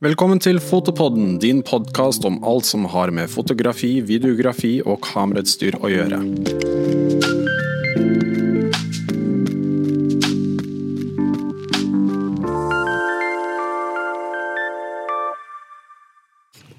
[0.00, 5.90] Velkommen til Fotopodden, din podkast om alt som har med fotografi, videografi og kamerautstyr å
[5.92, 6.20] gjøre.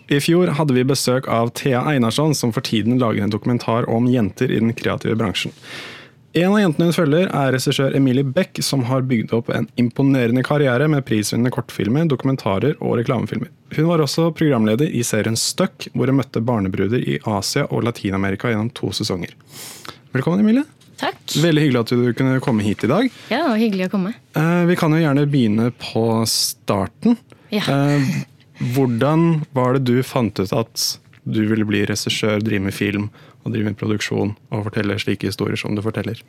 [0.09, 4.09] I fjor hadde vi besøk av Thea Einarsson, som for tiden lager en dokumentar om
[4.09, 5.53] jenter i den kreative bransjen.
[6.31, 10.39] En av jentene hun følger, er regissør Emilie Beck, som har bygd opp en imponerende
[10.47, 13.49] karriere med prisvinnende kortfilmer, dokumentarer og reklamefilmer.
[13.75, 18.47] Hun var også programleder i serien Stuck, hvor hun møtte barnebruder i Asia og Latin-Amerika
[18.47, 19.35] gjennom to sesonger.
[20.15, 20.63] Velkommen, Emilie.
[21.01, 21.19] Takk.
[21.43, 23.11] Veldig hyggelig at du kunne komme hit i dag.
[23.27, 24.15] Ja, det var hyggelig å komme.
[24.37, 27.19] Eh, vi kan jo gjerne begynne på starten.
[27.51, 27.65] Ja.
[27.67, 28.11] Eh,
[28.77, 30.87] hvordan var det du fant ut at
[31.27, 33.11] du ville bli regissør, drive med film
[33.43, 36.21] og drive med produksjon og fortelle slike historier som du forteller?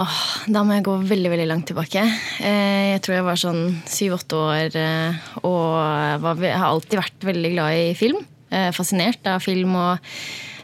[0.00, 0.18] Åh,
[0.54, 2.04] da må jeg gå veldig veldig langt tilbake.
[2.46, 7.50] Eh, Jeg tror jeg var sånn syv-åtte år eh, og var, har alltid vært veldig
[7.56, 8.22] glad i film.
[8.50, 9.98] Eh, Fascinert av film og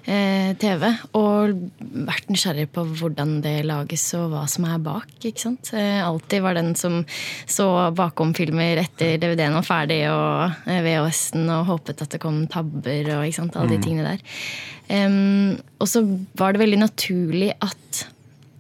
[0.07, 0.85] TV.
[1.19, 1.57] Og
[2.07, 5.09] vært nysgjerrig på hvordan det lages og hva som er bak.
[5.19, 5.73] ikke sant?
[5.75, 7.01] Eh, Alltid var den som
[7.51, 13.13] så bakom-filmer etter DVD-en var ferdig og eh, VHS-en og håpet at det kom tabber
[13.17, 13.59] og ikke sant?
[13.59, 14.37] alle de tingene der.
[14.87, 16.05] Um, og så
[16.39, 18.07] var det veldig naturlig at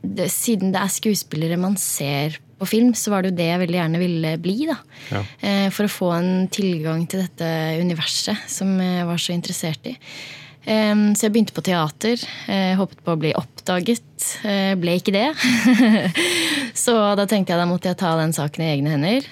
[0.03, 3.61] det, siden det er skuespillere man ser på film, så var det jo det jeg
[3.61, 4.57] veldig gjerne ville bli.
[4.71, 4.77] da.
[5.13, 5.23] Ja.
[5.45, 7.49] Eh, for å få en tilgang til dette
[7.83, 9.95] universet som jeg var så interessert i.
[10.67, 12.19] Så jeg begynte på teater.
[12.51, 14.03] eh, håpet på å bli oppdaget.
[14.43, 15.29] eh, ble ikke det.
[16.85, 19.29] så da tenkte jeg da måtte jeg ta den saken i egne hender.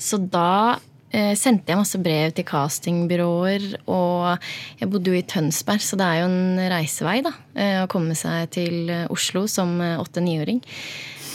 [0.00, 0.78] Så da
[1.12, 3.68] eh, sendte jeg masse brev til castingbyråer.
[3.92, 4.48] Og
[4.80, 7.34] jeg bodde jo i Tønsberg, så det er jo en reisevei da,
[7.84, 10.62] å komme seg til Oslo som åtte-niåring.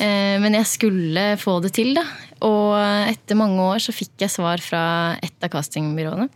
[0.01, 2.07] Men jeg skulle få det til, da.
[2.41, 2.73] Og
[3.05, 4.81] etter mange år så fikk jeg svar fra
[5.21, 6.27] et av castingbyråene.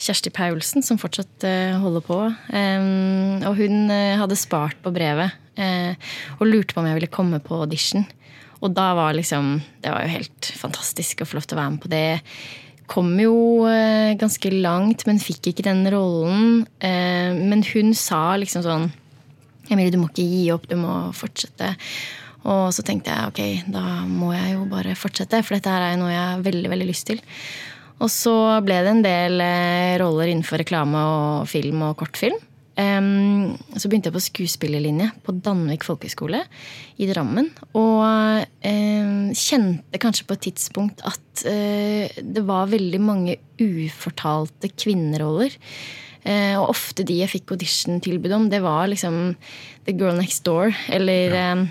[0.00, 2.20] Kjersti Paulsen, som fortsatt eh, holder på.
[2.24, 5.92] Og hun eh, hadde spart på brevet eh,
[6.38, 8.06] og lurte på om jeg ville komme på audition.
[8.60, 11.74] Og da var liksom Det var jo helt fantastisk å få lov til å være
[11.76, 12.08] med på det.
[12.90, 13.36] Kom jo
[14.18, 16.64] ganske langt, men fikk ikke den rollen.
[16.82, 18.88] Men hun sa liksom sånn
[19.70, 21.70] Emilie, du må ikke gi opp, du må fortsette.
[22.48, 25.94] Og så tenkte jeg ok, da må jeg jo bare fortsette, for dette her er
[25.94, 27.20] jo noe jeg har veldig veldig lyst til.
[28.00, 28.34] Og så
[28.64, 32.38] ble det en del eh, roller innenfor reklame og film og kortfilm.
[32.80, 36.38] Um, så begynte jeg på skuespillerlinje på Danvik folkehøgskole
[37.02, 37.50] i Drammen.
[37.76, 45.58] Og um, kjente kanskje på et tidspunkt at uh, det var veldig mange ufortalte kvinneroller.
[46.24, 49.34] Uh, og ofte de jeg fikk audition-tilbud om, det var liksom
[49.84, 50.72] The Girl Next Door.
[50.94, 51.66] Eller em,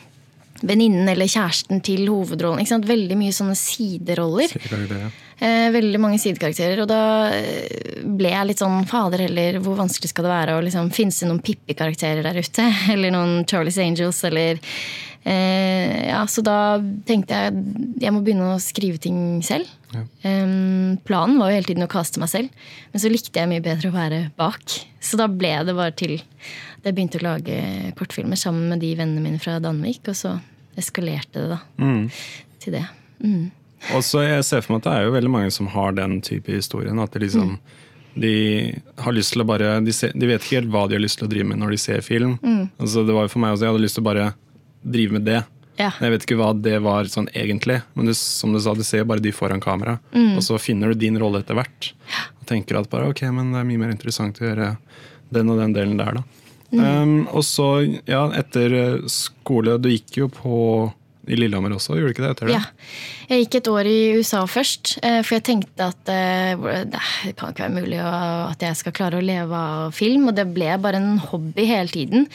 [0.62, 2.60] venninnen eller kjæresten til hovedrollen.
[2.64, 2.88] Ikke sant?
[2.90, 4.52] Veldig mye sånne sideroller.
[4.52, 5.29] Sikkert, Eh,
[5.74, 6.82] veldig mange sidekarakterer.
[6.84, 7.02] Og da
[7.34, 11.22] eh, ble jeg litt sånn fader heller, hvor vanskelig skal det være å liksom Fins
[11.22, 12.66] det noen Pippi-karakterer der ute?
[12.94, 14.22] Eller noen Charlies Angels?
[14.28, 14.60] Eller
[15.24, 16.58] eh, Ja, så da
[17.08, 17.66] tenkte jeg
[18.04, 19.68] jeg må begynne å skrive ting selv.
[19.90, 20.04] Ja.
[20.24, 22.52] Um, planen var jo hele tiden å kaste meg selv,
[22.94, 24.76] men så likte jeg mye bedre å være bak.
[25.02, 27.58] Så da ble det bare til jeg begynte å lage
[28.00, 30.36] kortfilmer sammen med de vennene mine fra Danvik, og så
[30.80, 32.06] eskalerte det da Mm.
[32.64, 32.86] til det.
[33.20, 33.50] Mm.
[33.96, 36.20] Og så jeg ser for meg at det er jo veldig mange som har den
[36.26, 37.00] type historien.
[37.00, 37.60] At de liksom
[38.20, 38.34] de
[39.00, 41.20] har lyst til å bare de, ser, de vet ikke helt hva de har lyst
[41.22, 42.36] til å drive med når de ser film.
[42.82, 44.26] Altså det var jo for meg også, Jeg hadde lyst til å bare
[44.84, 45.40] drive med det.
[45.80, 45.94] Ja.
[45.96, 49.06] Jeg vet ikke hva det var sånn egentlig, men du, som du sa, du ser
[49.08, 49.96] bare de foran kamera.
[50.36, 51.94] Og så finner du din rolle etter hvert.
[52.42, 54.74] Og tenker at bare ok, men det er mye mer interessant å gjøre
[55.32, 56.26] den og den delen der, da.
[56.70, 60.58] Um, og så, ja, etter skole Du gikk jo på
[61.30, 62.32] i Lillehammer også, gjorde du ikke det?
[62.34, 62.56] etter det?
[62.58, 62.62] Ja.
[63.30, 67.54] Jeg gikk et år i USA først, eh, for jeg tenkte at eh, det kan
[67.54, 70.30] ikke være mulig at jeg skal klare å leve av film.
[70.32, 72.26] Og det ble bare en hobby hele tiden.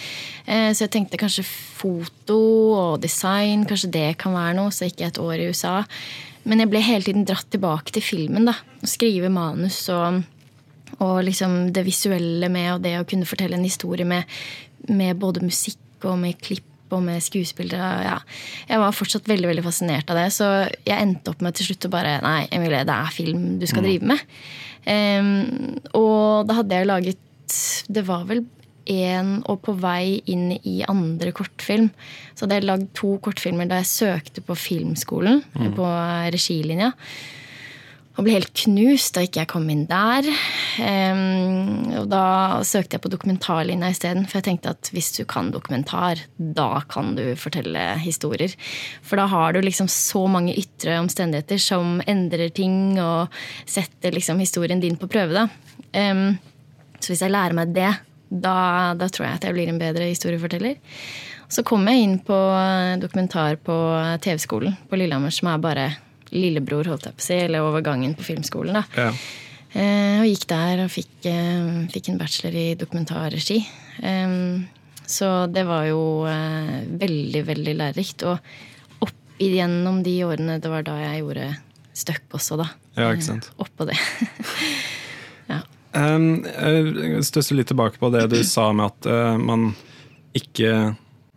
[0.47, 2.39] Eh, Så jeg tenkte kanskje foto
[2.79, 4.71] og design, kanskje det kan være noe.
[4.75, 5.81] Så gikk jeg et år i USA.
[6.45, 8.45] Men jeg ble hele tiden dratt tilbake til filmen.
[8.47, 8.55] da,
[8.85, 10.23] skrive manus og,
[11.01, 14.25] og liksom det visuelle med og det å kunne fortelle en historie med,
[14.89, 17.91] med både musikk og med klipp og med skuespillere.
[18.07, 18.19] Ja.
[18.71, 20.51] Jeg var fortsatt veldig veldig fascinert av det, så
[20.87, 23.87] jeg endte opp med til slutt å bare Nei, Emilie, det er film du skal
[23.87, 24.23] drive med.
[24.85, 27.55] Um, og da hadde jeg laget
[27.89, 28.43] Det var vel
[28.91, 31.89] én og på vei inn i andre kortfilm.
[32.35, 35.41] Så hadde jeg lagd to kortfilmer da jeg søkte på filmskolen,
[35.77, 35.89] på
[36.35, 36.93] regilinja.
[38.15, 40.27] Og ble helt knust da ikke jeg kom inn der.
[40.79, 42.27] Um, og da
[42.67, 47.17] søkte jeg på dokumentarlinja isteden, for jeg tenkte at hvis du kan dokumentar, da kan
[47.19, 48.55] du fortelle historier.
[49.03, 53.35] For da har du liksom så mange ytre omstendigheter som endrer ting og
[53.67, 55.35] setter liksom historien din på prøve.
[55.35, 55.49] da.
[55.91, 56.37] Um,
[57.01, 57.91] så hvis jeg lærer meg det,
[58.31, 58.57] da,
[58.99, 60.79] da, tror jeg at jeg blir en bedre historieforteller.
[61.51, 62.39] Så kom jeg inn på
[63.03, 63.75] dokumentar på
[64.23, 65.91] TV-skolen på Lillehammer, som er bare
[66.35, 68.81] lillebror, holdt jeg på å si, eller over gangen på filmskolen.
[68.81, 68.85] da.
[68.99, 69.11] Ja.
[69.75, 73.59] Eh, og gikk der og fikk, eh, fikk en bachelor i dokumentarregi.
[74.03, 74.39] Eh,
[75.07, 78.25] så det var jo eh, veldig, veldig lærerikt.
[78.31, 81.49] Og opp igjennom de årene, det var da jeg gjorde
[81.95, 82.69] støkk også, da.
[82.99, 83.51] Ja, ikke sant.
[83.51, 83.99] Eh, oppå det.
[85.53, 85.61] ja.
[85.95, 89.77] Um, jeg stusser litt tilbake på det du sa med at uh, man
[90.35, 90.97] ikke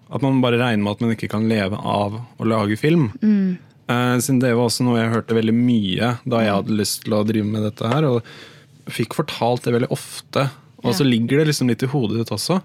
[0.10, 3.10] At man bare regner med at man ikke kan leve av å lage film.
[3.20, 3.58] Mm.
[3.88, 7.16] Uh, siden det var også noe jeg hørte veldig mye da jeg hadde lyst til
[7.16, 8.08] å drive med dette her.
[8.10, 10.50] Og fikk fortalt det veldig ofte.
[10.84, 12.62] Og så ligger det liksom litt i hodet ditt også.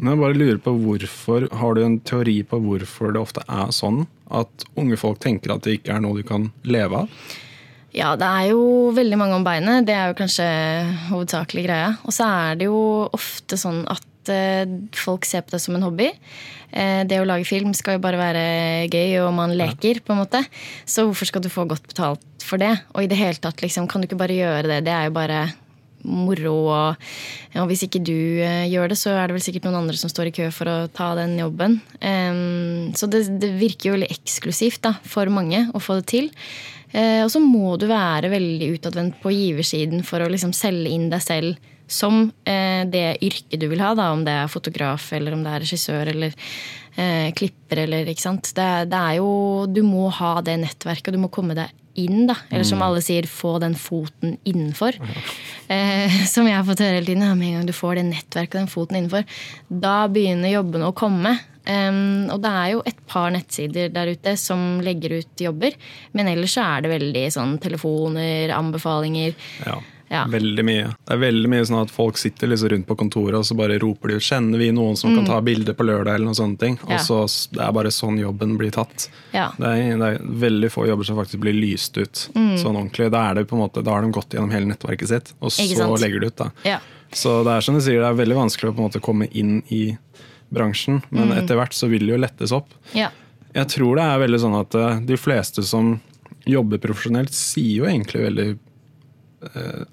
[0.00, 3.68] Men jeg bare lurer på hvorfor, Har du en teori på hvorfor det ofte er
[3.74, 7.22] sånn at unge folk tenker at det ikke er noe du kan leve av?
[7.90, 8.62] Ja, det er jo
[8.94, 9.88] veldig mange om beinet.
[9.88, 10.46] Det er jo kanskje
[11.10, 11.90] hovedsakelig greia.
[12.06, 12.80] Og så er det jo
[13.10, 16.10] ofte sånn at Eh, folk ser på det som en hobby.
[16.70, 18.44] Eh, det å lage film skal jo bare være
[18.92, 20.42] gøy, og man leker, på en måte.
[20.84, 22.74] Så hvorfor skal du få godt betalt for det?
[22.94, 24.84] Og i det hele tatt, liksom, kan du ikke bare gjøre det?
[24.86, 25.42] Det er jo bare
[26.04, 26.54] moro.
[26.72, 27.08] Og,
[27.60, 30.12] og hvis ikke du uh, gjør det, så er det vel sikkert noen andre som
[30.12, 31.80] står i kø for å ta den jobben.
[32.00, 36.30] Um, så det, det, virker jo veldig eksklusivt da, for mange å få det til.
[36.94, 41.10] Uh, og så må du være veldig utadvendt på giversiden for å liksom selge inn
[41.12, 45.34] deg selv som eh, det yrket du vil ha, da, om det er fotograf eller
[45.36, 46.36] om det er regissør eller
[46.94, 48.52] eh, klipper eller ikke sant.
[48.56, 52.24] Det, det, er jo Du må ha det nettverket, og du må komme deg inn,
[52.30, 52.36] da.
[52.48, 52.86] Eller som mm.
[52.86, 54.96] alle sier, få den foten innenfor.
[55.68, 57.26] Eh, som jeg har fått høre hele tiden.
[57.26, 60.90] Ja, med en gang du får det nettverket og den foten innenfor, da begynner jobbene
[60.90, 61.38] å komme.
[61.60, 65.76] Um, og det er jo et par nettsider der ute som legger ut jobber.
[66.16, 69.36] Men ellers så er det veldig sånn telefoner, anbefalinger.
[69.66, 69.76] Ja.
[70.10, 70.24] Ja.
[70.26, 70.88] Veldig mye.
[71.06, 73.76] Det er veldig mye sånn at folk sitter liksom rundt på kontoret og så bare
[73.78, 75.18] roper de ut 'Kjenner vi noen som mm.
[75.20, 76.78] kan ta bilde på lørdag?' eller noen sånne ting.
[76.82, 76.96] Ja.
[76.96, 77.18] Og så
[77.54, 79.06] Det er bare sånn jobben blir tatt.
[79.30, 79.52] Ja.
[79.56, 82.56] Det, er, det, er, veldig få jobber som faktisk blir lyst ut mm.
[82.58, 83.10] sånn ordentlig.
[83.14, 85.62] Da, det på en måte, da har de gått gjennom hele nettverket sitt, og så
[86.02, 86.42] legger de ut.
[86.42, 86.78] da.
[87.12, 89.30] Så det er som du sier, det er veldig vanskelig å på en måte komme
[89.30, 89.96] inn i
[90.50, 91.38] bransjen, men mm.
[91.38, 92.74] etter hvert så vil det jo lettes opp.
[92.94, 95.96] Jeg tror det er veldig sånn at eh, de fleste som
[96.48, 98.48] jobber profesjonelt, sier jo egentlig veldig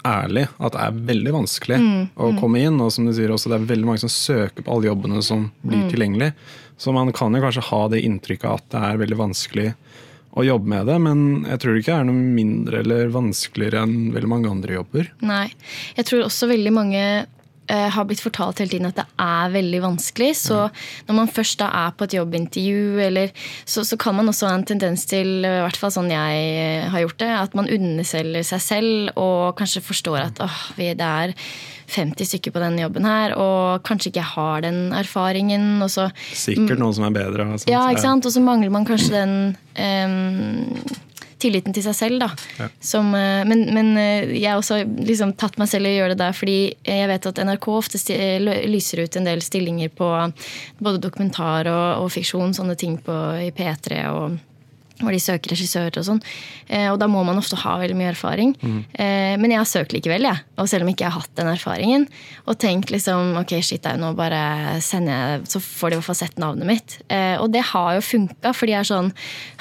[0.04, 2.40] ærlig at det er veldig vanskelig mm, å mm.
[2.40, 2.80] komme inn.
[2.84, 5.48] Og som du sier også, det er veldig mange som søker på alle jobbene som
[5.62, 5.88] blir mm.
[5.94, 6.32] tilgjengelig.
[6.78, 9.70] Så man kan jo kanskje ha det inntrykket at det er veldig vanskelig
[10.38, 14.12] å jobbe med det, men jeg tror det ikke er noe mindre eller vanskeligere enn
[14.14, 15.08] veldig mange andre jobber.
[15.26, 15.48] Nei,
[15.96, 17.37] jeg tror også veldig mange Eh,
[17.68, 20.30] har blitt fortalt hele tiden at det er veldig vanskelig.
[20.40, 20.60] Så
[21.08, 23.32] når man først da er på et jobbintervju, eller,
[23.64, 27.04] så, så, kan man også ha en tendens til, i hvert fall sånn jeg har
[27.04, 31.34] gjort det, at man underselger seg selv og kanskje forstår at åh, det er
[31.88, 35.78] 50 stykker på denne jobben her, og kanskje ikke har den erfaringen.
[35.84, 37.48] Og så, Sikkert noen som er bedre.
[37.70, 38.28] Ja, ikke sant?
[38.28, 39.36] Og så mangler man kanskje den
[39.78, 40.98] um,
[41.40, 42.22] tilliten til seg selv.
[42.22, 42.30] Da.
[42.58, 42.68] Ja.
[42.80, 46.16] Som, eh, men, men, eh, jeg har også liksom tatt meg selv i å gjøre
[46.16, 46.58] det der, fordi
[46.88, 48.18] jeg vet at NRK ofte
[48.68, 50.10] lyser ut en del stillinger på
[50.82, 54.38] både dokumentar og, og fiksjon, sånne ting på, i P3 og
[54.98, 56.20] hvor de søker regissører og sånn.
[56.66, 58.54] Eh, og da må man ofte ha veldig mye erfaring.
[58.58, 58.78] Mm.
[58.92, 60.42] Eh, men jeg har søkt likevel, jeg.
[60.58, 62.06] Og selv om ikke jeg har hatt den erfaringen.
[62.50, 66.18] Og tenkt liksom ok, shit, nå bare sender jeg Så får de i hvert fall
[66.18, 66.96] sett navnet mitt.
[67.14, 69.12] Eh, og det har jo funka, for de er sånn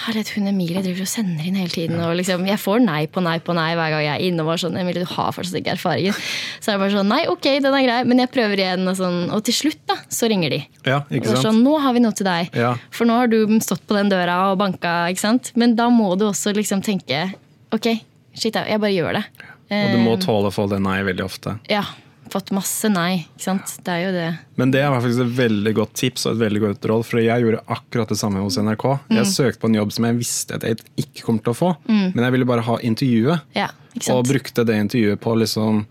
[0.07, 2.01] Herlighet, hun Emilie driver og sender inn hele tiden.
[2.01, 4.51] Og liksom, jeg får nei på nei på nei hver gang jeg er inne og
[4.51, 6.17] var sånn Emilie, du har fortsatt ikke erfaringen.
[6.59, 8.83] Så er det bare sånn Nei, ok, den er grei, men jeg prøver igjen.
[8.89, 10.59] Og, sånn, og til slutt, da, så ringer de.
[10.87, 11.45] Ja, ikke sant?
[11.45, 12.51] Sånn, nå har vi noe til deg.
[12.57, 12.73] Ja.
[12.93, 15.53] For nå har du stått på den døra og banka, ikke sant sant?
[15.59, 17.27] Men da må du også liksom tenke
[17.75, 17.93] ok,
[18.33, 19.23] shit, jeg bare gjør det.
[19.67, 21.57] Og du må eh, tåle å få det nei veldig ofte.
[21.71, 21.85] Ja.
[22.31, 23.21] Fått masse nei.
[23.23, 23.73] ikke sant?
[23.85, 24.27] Det er jo det.
[24.59, 27.43] Men det er faktisk et veldig godt tips og et veldig godt råd, for jeg
[27.43, 28.83] gjorde akkurat det samme hos NRK.
[29.13, 29.29] Jeg mm.
[29.31, 32.09] søkte på en jobb som jeg visste at jeg ikke kom til å få, mm.
[32.15, 33.47] men jeg ville bare ha intervjuet.
[33.55, 33.69] Ja,
[34.13, 35.85] og brukte det intervjuet på å liksom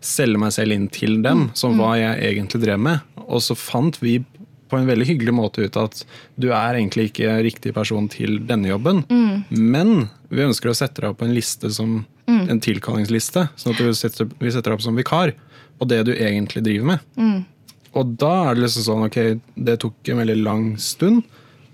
[0.00, 1.50] selge meg selv inn til dem, mm.
[1.58, 3.02] som hva jeg egentlig drev med.
[3.26, 4.20] Og så fant vi
[4.70, 6.02] på en veldig hyggelig måte ut at
[6.40, 9.50] du er egentlig ikke riktig person til denne jobben, mm.
[9.50, 12.00] men vi ønsker å sette deg opp på en liste som
[12.30, 12.44] mm.
[12.52, 13.48] en tilkallingsliste.
[13.58, 15.34] Sånn at setter, vi setter deg opp som vikar
[15.80, 17.08] på det du egentlig driver med.
[17.18, 17.40] Mm.
[17.98, 19.20] Og da er det liksom sånn ok,
[19.58, 21.24] det tok en veldig lang stund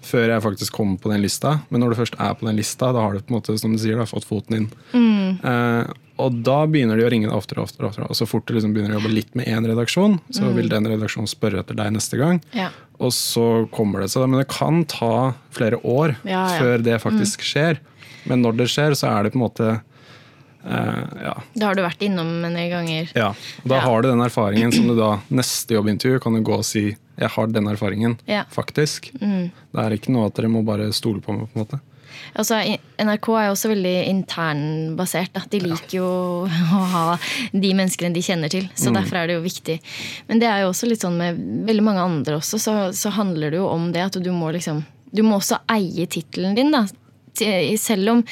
[0.07, 1.57] før jeg faktisk kommer på den lista.
[1.69, 3.75] Men når du først er på den lista, da har du på en måte, som
[3.75, 4.69] du sier, da, fått foten inn.
[4.95, 5.39] Mm.
[5.43, 7.91] Eh, og da begynner de å ringe deg oftere og oftere.
[7.91, 8.07] oftere.
[8.09, 10.89] Og så fort du liksom begynner å jobbe litt med én redaksjon, så vil den
[10.89, 12.41] redaksjonen spørre etter deg neste gang.
[12.55, 12.61] Mm.
[12.63, 12.71] Ja.
[13.05, 14.25] Og så kommer det seg.
[14.31, 16.63] Men det kan ta flere år Ja, ja.
[16.63, 17.83] før det faktisk skjer.
[18.27, 19.69] Men når det skjer, så er det på en måte
[20.65, 23.11] eh, ja, Da har du vært innom en del ganger.
[23.17, 23.29] ja.
[23.65, 23.81] Og da Ja.
[23.81, 27.29] har du den erfaringen som du da neste jobbintervju kan du gå og si jeg
[27.33, 28.45] har den erfaringen, Ja.
[28.53, 29.11] faktisk.
[29.21, 29.51] Mm.
[29.73, 31.49] Det er ikke noe at dere må bare stole på meg.
[31.49, 31.81] på en måte.
[32.37, 32.55] Altså,
[32.99, 35.37] NRK er jo også veldig internbasert.
[35.51, 36.07] De liker jo
[36.47, 36.49] å
[36.93, 37.19] ha
[37.53, 38.69] de menneskene de kjenner til.
[38.75, 39.79] Så derfor er det jo viktig.
[40.29, 43.51] Men det er jo også litt sånn med veldig mange andre også, så, så handler
[43.51, 44.85] det jo om det at du må liksom
[45.15, 46.83] Du må også eie tittelen din, da.
[47.37, 48.23] Til- Selv om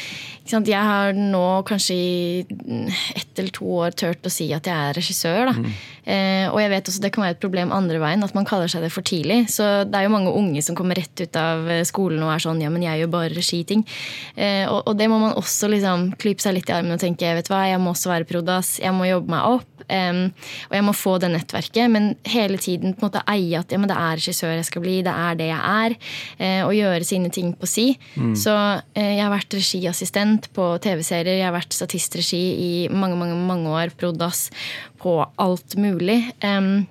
[0.46, 2.46] sant, jeg har nå kanskje i
[3.16, 5.52] ett eller to år turt å si at jeg er regissør.
[5.52, 5.54] Da.
[5.60, 5.93] Eh,
[6.52, 8.84] og jeg vet også det kan være et problem andre veien, at man kaller seg
[8.84, 9.44] det for tidlig.
[9.52, 12.44] Så det er jo mange unge som kommer rett ut av eh, skolen og er
[12.44, 13.84] sånn ja, men jeg gjør bare regiting.
[14.36, 17.48] Eh, og, det må man også liksom klype seg litt i armen og tenke vet
[17.48, 19.70] du hva, jeg må også være prodas, jeg må jobbe meg opp.
[19.84, 23.76] og jeg må få det nettverket, men hele tiden på en måte eie at ja,
[23.76, 25.96] men det er regissør jeg skal bli, det er det jeg er.
[26.38, 27.86] eh, og gjøre sine ting på si.
[28.38, 28.54] Så
[28.94, 33.68] eh, jeg har vært regiassistent på TV-serier, jeg har vært statistregi i mange mange, mange
[33.76, 34.48] år, prodas
[35.04, 36.32] på alt mulig.
[36.40, 36.86] Em,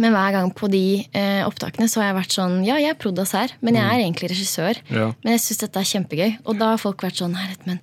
[0.00, 2.98] men hver gang på de eh, opptakene så har jeg vært sånn Ja, jeg er
[3.00, 4.78] prod.ass her, men jeg er egentlig regissør.
[4.88, 5.10] Ja.
[5.20, 6.30] Men jeg syns dette er kjempegøy.
[6.48, 7.82] Og da har folk vært sånn Herret, men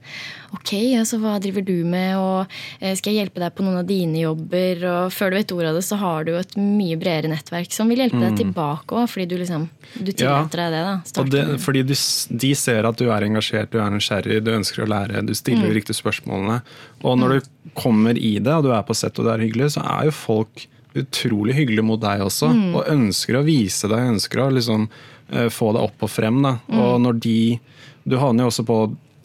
[0.56, 2.16] ok, altså, hva driver du med?
[2.18, 4.82] Og eh, skal jeg hjelpe deg på noen av dine jobber?
[4.90, 7.94] Og før du vet ordet av det, så har du et mye bredere nettverk som
[7.94, 10.96] vil hjelpe deg tilbake òg, fordi du liksom Du tillater deg det, da.
[11.22, 12.00] Og det, fordi de,
[12.46, 15.70] de ser at du er engasjert, du er nysgjerrig, du ønsker å lære, du stiller
[15.70, 16.64] de riktige spørsmålene.
[17.06, 19.76] Og når du kommer i det, og du er på sett og det er hyggelig,
[19.78, 20.66] så er jo folk
[20.98, 22.52] utrolig hyggelig mot deg også.
[22.74, 26.42] Og ønsker å vise deg, ønsker å liksom eh, få deg opp og frem.
[26.46, 26.58] Da.
[26.80, 27.40] Og når de
[28.10, 28.78] Du havner jo også på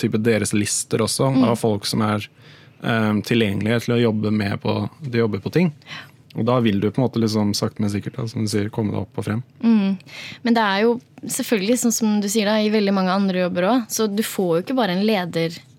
[0.02, 2.26] type deres lister også, av folk som er
[2.82, 5.70] um, tilgjengelige til å jobbe med på, de jobber på ting.
[6.34, 8.68] Og da vil du på en måte liksom sakte, men sikkert da, som du sier,
[8.74, 9.42] komme deg opp og frem.
[10.42, 13.68] Men det er jo selvfølgelig, sånn som du sier, da, i veldig mange andre jobber
[13.70, 13.86] òg.
[13.94, 15.06] Så du får jo ikke bare en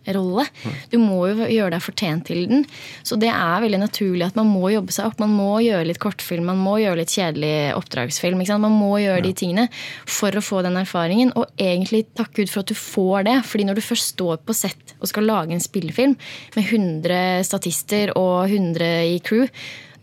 [0.05, 0.45] lederrolle.
[0.91, 2.65] Du må jo gjøre deg fortjent til den.
[3.03, 5.19] Så det er veldig naturlig at man må jobbe seg opp.
[5.21, 8.43] Man må gjøre litt kortfilm, man må gjøre litt kjedelig oppdragsfilm.
[8.55, 9.67] Man må gjøre de tingene
[10.07, 11.33] for å få den erfaringen.
[11.35, 13.37] Og egentlig takk Gud for at du får det.
[13.45, 16.15] fordi når du først står på sett og skal lage en spillefilm
[16.55, 19.47] med 100 statister og 100 i crew,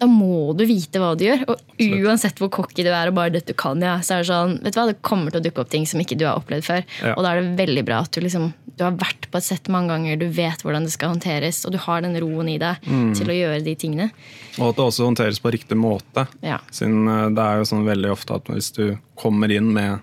[0.03, 1.45] da må du vite hva du gjør.
[1.53, 4.57] Og uansett hvor cocky du er, og bare dette kan jeg, så er det sånn,
[4.65, 6.67] vet du hva, det kommer til å dukke opp ting som ikke du har opplevd
[6.67, 6.83] før.
[7.05, 7.15] Ja.
[7.15, 9.69] Og da er det veldig bra at du liksom, du har vært på et sett
[9.73, 12.83] mange ganger, du vet hvordan det skal håndteres, og du har den roen i deg
[13.15, 14.11] til å gjøre de tingene.
[14.59, 16.27] Og at det også håndteres på riktig måte.
[16.43, 16.59] Ja.
[16.75, 18.87] Siden eh, det er jo sånn veldig ofte at hvis du
[19.21, 20.01] kommer inn med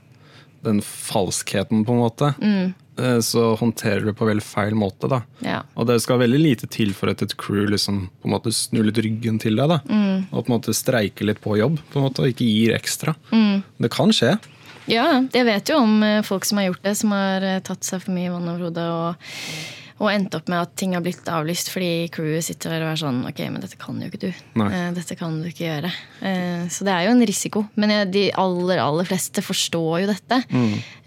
[0.65, 2.73] den falskheten, på en måte, Mm.
[2.99, 5.09] Eh, så håndterer du på veldig feil måte.
[5.11, 5.21] da.
[5.45, 5.61] Ja.
[5.79, 8.87] Og det skal veldig lite til for at et crew liksom på en måte snur
[8.87, 9.71] litt ryggen til deg.
[9.71, 9.81] da.
[9.89, 10.29] Mm.
[10.29, 13.15] Og på en måte streiker litt på jobb på en måte, og ikke gir ekstra.
[13.31, 13.63] Mm.
[13.79, 14.37] Det kan skje.
[14.89, 17.85] Ja, jeg vet jo om eh, folk som har gjort det, som har eh, tatt
[17.85, 19.27] seg for mye vann over hodet og,
[19.99, 22.99] og endte opp med at ting har blitt avlyst fordi crewet sitter der og er
[23.01, 24.27] sånn Ok, men dette kan jo ikke du.
[24.63, 25.91] Eh, Dette kan du ikke gjøre.
[26.23, 27.65] Eh, Så det er jo en risiko.
[27.75, 30.39] Men jeg- de aller, aller fleste forstår jo dette.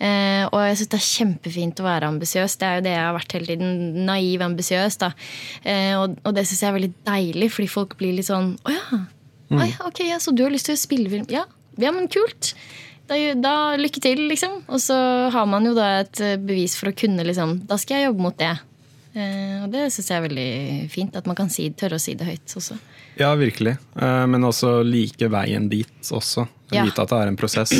[0.00, 2.58] Eh, Og jeg syns det er kjempefint å være ambisiøs.
[2.58, 4.04] Det er jo det jeg har vært hele tiden.
[4.06, 4.99] Naiv, ambisiøs.
[4.99, 5.12] da.
[5.64, 8.70] Eh, Og, og det syns jeg er veldig deilig, fordi folk blir litt sånn Å
[8.70, 8.99] ja.
[9.52, 11.26] Å ja, ok, ja, så du har lyst til å spille film?
[11.28, 11.44] Ja,
[11.78, 12.54] ja men kult.
[13.08, 14.62] Da, da lykke til, liksom.
[14.68, 16.12] Og så har man jo da et
[16.46, 18.58] bevis for å kunne liksom Da skal jeg jobbe mot det.
[19.12, 20.49] Eh, og det syns jeg er veldig
[20.92, 21.16] fint.
[21.19, 22.78] At man kan si, tørre å si det høyt også.
[23.21, 23.76] Ja, virkelig.
[24.00, 26.47] Eh, Men også like veien dit også.
[26.73, 26.87] Ja.
[26.87, 27.73] Vite at det er en prosess.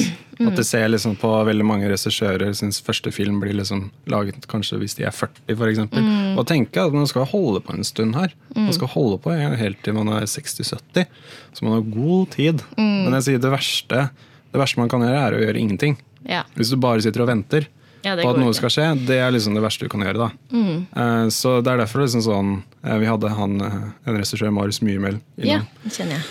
[0.43, 4.77] At du ser liksom på veldig mange regissører syns første film blir liksom laget kanskje
[4.83, 5.81] hvis de er 40, f.eks.
[5.89, 6.35] Mm.
[6.37, 8.35] Og tenke at man skal holde på en stund her.
[8.53, 11.07] Man skal holde på helt til man er 60-70.
[11.55, 12.65] Så man har god tid.
[12.77, 14.09] Men jeg sier det verste,
[14.53, 15.97] det verste man kan gjøre, er å gjøre ingenting.
[16.29, 16.43] Ja.
[16.59, 17.71] Hvis du bare sitter og venter
[18.02, 18.59] Ja, på at noe ikke.
[18.62, 20.26] skal skje, det er liksom det verste du kan gjøre.
[20.26, 20.30] da.
[20.52, 22.50] Eh, Så det er derfor liksom sånn
[22.85, 25.68] uh, Vi hadde han, eh, en regissør, Marius Myhrmel, ja, innom.
[25.85, 26.26] det kjenner jeg.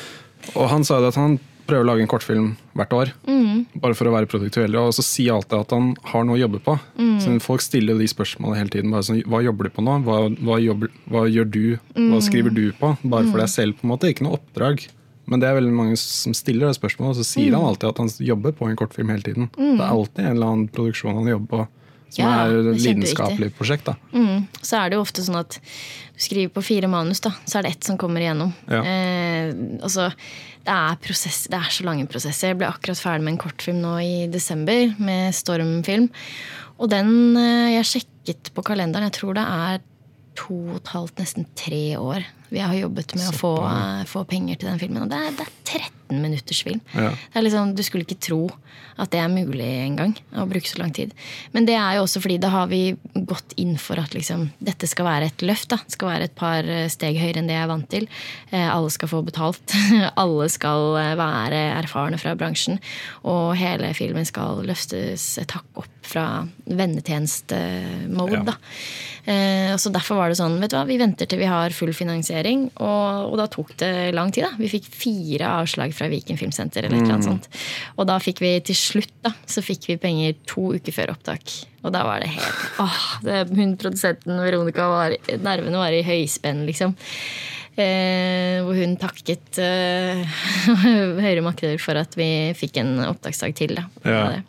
[0.56, 3.12] Og han sa jo at han prøver å lage en kortfilm hvert år.
[3.28, 3.66] Mm.
[3.80, 4.76] Bare for å være produktuell.
[4.82, 6.74] Og så sier alltid at han har noe å jobbe på.
[6.98, 7.20] Mm.
[7.24, 8.92] Så folk stiller de spørsmålene hele tiden.
[8.92, 10.00] Bare sånn, Hva jobber du på nå?
[10.04, 11.80] Hva, hva, jobber, hva gjør du?
[11.96, 12.10] Mm.
[12.12, 12.98] Hva skriver du på?
[13.06, 14.10] Bare for deg selv, på en måte.
[14.12, 14.88] Ikke noe oppdrag.
[15.32, 17.60] Men det er veldig mange som stiller det spørsmålet, og så sier Mm.
[17.62, 19.48] han alltid at han jobber på en kortfilm hele tiden.
[19.56, 21.68] Det er alltid en eller annen produksjon han jobber på
[22.12, 23.86] Som Ja, er et lidenskapelig prosjekt.
[23.88, 23.94] da.
[24.12, 24.46] Mm.
[24.60, 27.62] Så er det jo ofte sånn at du skriver på fire manus, da, så er
[27.64, 28.52] det ett som kommer igjennom.
[28.68, 28.82] Ja.
[28.84, 30.10] Eh, altså,
[30.66, 32.50] det er, prosess, det er så lange prosesser.
[32.52, 36.10] Jeg ble akkurat ferdig med en kortfilm nå i desember, med Stormfilm.
[36.84, 39.80] Og den eh, Jeg sjekket på kalenderen, jeg tror det er
[40.36, 44.26] to og et halvt, nesten tre år vi har jobbet med å få, eh, få
[44.28, 45.06] penger til den filmen.
[45.06, 46.80] Og det er, det er 13 minutters film.
[46.94, 47.10] Ja.
[47.10, 48.50] Det er liksom, du skulle ikke tro
[49.02, 51.14] at det er mulig engang å bruke så lang tid.
[51.56, 54.90] Men det er jo også fordi da har vi gått inn for at liksom, dette
[54.90, 55.72] skal være et løft.
[55.72, 55.80] Da.
[55.86, 58.08] Det skal være et par steg høyere enn det jeg er vant til.
[58.52, 59.76] Eh, alle skal få betalt.
[60.22, 62.82] alle skal eh, være erfarne fra bransjen.
[63.26, 68.42] Og hele filmen skal løftes et hakk opp fra vennetjenestemode.
[68.42, 68.46] Ja.
[68.52, 68.58] da.
[69.32, 71.94] Eh, så derfor var det sånn, vet du hva, vi venter til vi har full
[71.96, 72.68] finansiering.
[72.82, 74.48] Og, og da tok det lang tid.
[74.48, 74.58] da.
[74.60, 76.84] Vi fikk fire avslag fra Viken Filmsenter.
[76.88, 77.48] eller et eller annet sånt.
[77.98, 81.42] Og da fikk vi til slutt da, så fikk vi penger to uker før opptak.
[81.84, 86.66] Og da var det helt åh, det, Hun produsenten Veronica var Nervene var i høyspenn,
[86.66, 86.96] liksom.
[87.78, 90.26] Eh, hvor hun takket eh,
[91.24, 93.78] høyere makter for at vi fikk en opptaksdag til.
[93.80, 93.86] Da.
[94.06, 94.24] Ja.
[94.32, 94.42] Det,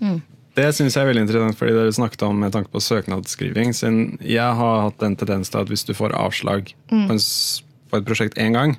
[0.00, 0.20] det.
[0.52, 3.70] Det syns jeg er veldig interessant, fordi dere snakket om med tanke på søknadsskriving.
[4.20, 7.06] Jeg har hatt den tendens til at hvis du får avslag Mm.
[7.08, 7.22] på, en,
[7.88, 8.74] på et prosjekt én gang,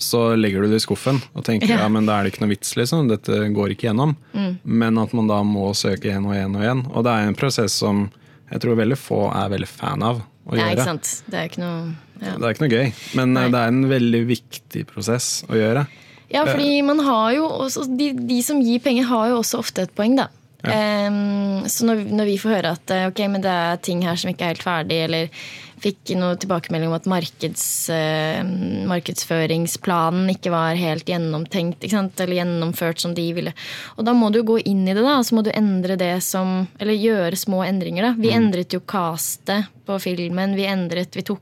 [0.00, 1.82] så legger du det i skuffen og tenker ja.
[1.84, 1.88] Ja.
[1.92, 3.10] men da er det ikke noe vits, liksom.
[3.10, 4.16] Dette går ikke gjennom.
[4.32, 4.52] Mm.
[4.64, 6.84] Men at man da må søke igjen og igjen og igjen.
[6.94, 8.06] Og det er en prosess som
[8.50, 10.86] jeg tror veldig få er veldig fan av å ikke gjøre.
[10.88, 11.10] sant.
[11.30, 11.82] Det er ikke noe
[12.20, 12.34] ja.
[12.36, 13.44] Det er ikke noe gøy, men eh, Nei.
[13.48, 15.86] det er en veldig viktig prosess å gjøre.
[16.30, 19.86] Ja, fordi man har jo også, de, de som gir penger, har jo også ofte
[19.86, 20.28] et poeng, da.
[20.68, 24.18] Em, så når, når vi får høre at eh, ok, men det er ting her
[24.20, 25.42] som ikke er helt ferdig, eller
[25.80, 28.40] fikk noe tilbakemelding om at markeds, uh,
[28.90, 33.54] markedsføringsplanen ikke var helt gjennomtenkt, eller gjennomført som de ville.
[33.96, 36.18] Og da må du gå inn i det, da, og så må du endre det
[36.26, 38.12] som Eller gjøre små endringer, da.
[38.18, 40.56] Vi endret jo castet på filmen.
[40.58, 41.40] Vi endret Vi tok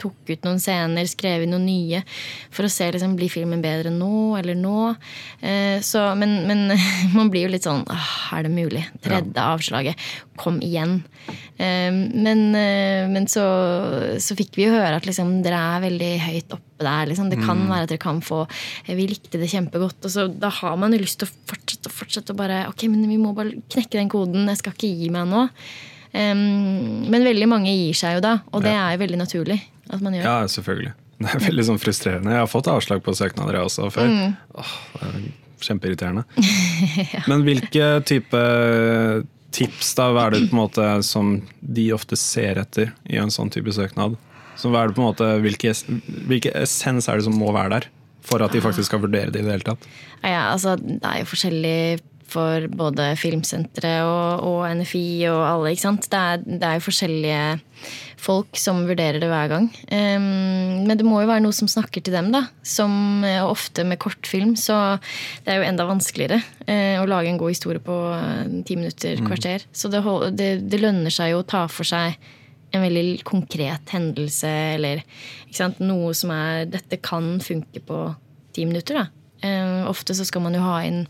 [0.00, 2.02] tok ut noen scener, skrev inn noen nye,
[2.54, 4.94] for å se liksom, blir filmen bedre nå eller nå.
[5.40, 6.74] Eh, så, men, men
[7.18, 8.84] man blir jo litt sånn «Åh, Er det mulig?
[9.04, 10.08] Tredje avslaget.
[10.40, 11.00] Kom igjen.
[11.60, 13.44] Eh, men eh, men så,
[14.22, 17.10] så fikk vi jo høre at liksom, dere er veldig høyt oppe der.
[17.10, 17.30] Liksom.
[17.32, 18.42] Det kan være at dere kan få
[18.88, 20.00] Vi likte det kjempegodt.
[20.06, 22.86] Og så da har man jo lyst til å fortsette og fortsette og bare Ok,
[22.92, 24.48] men vi må bare knekke den koden.
[24.48, 25.46] Jeg skal ikke gi meg nå.
[26.12, 30.16] Men veldig mange gir seg jo da, og det er jo veldig naturlig at man
[30.16, 30.26] gjør.
[30.26, 30.94] Ja, selvfølgelig.
[31.20, 32.32] Det er veldig sånn frustrerende.
[32.32, 34.08] Jeg har fått avslag på søknader jeg også før.
[34.56, 35.18] Åh, det er
[35.66, 36.22] kjempeirriterende.
[37.30, 38.40] Men hvilke type
[39.52, 43.32] tips da, hva er det på en måte som de ofte ser etter i en
[43.34, 44.16] sånn type søknad?
[44.56, 45.74] Så hva er det på en måte, hvilke,
[46.30, 47.90] hvilke essens er det som må være der
[48.24, 49.84] for at de faktisk skal vurdere det i det hele tatt?
[50.22, 51.76] Ja, ja, altså, det er jo forskjellig
[52.30, 55.74] for både Filmsenteret og, og NFI og alle.
[55.74, 56.08] ikke sant?
[56.10, 57.44] Det er, det er jo forskjellige
[58.20, 59.68] folk som vurderer det hver gang.
[59.88, 62.44] Um, men det må jo være noe som snakker til dem, da.
[62.66, 64.98] Som eh, ofte med kortfilm, så
[65.44, 69.22] det er jo enda vanskeligere uh, å lage en god historie på eh, ti minutter,
[69.26, 69.64] kvarter.
[69.72, 70.04] Så det,
[70.36, 72.18] det, det lønner seg jo å ta for seg
[72.70, 75.02] en veldig konkret hendelse, eller
[75.82, 78.04] noe som er Dette kan funke på
[78.54, 79.19] ti minutter, da.
[79.40, 81.02] Eh, ofte så skal man jo ha inn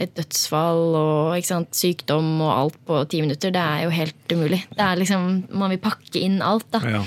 [0.00, 3.52] et dødsfall og sant, sykdom og alt på ti minutter.
[3.54, 4.62] Det er jo helt umulig.
[4.76, 6.82] Det liksom, Man vil pakke inn alt, da.
[6.84, 7.02] Ja.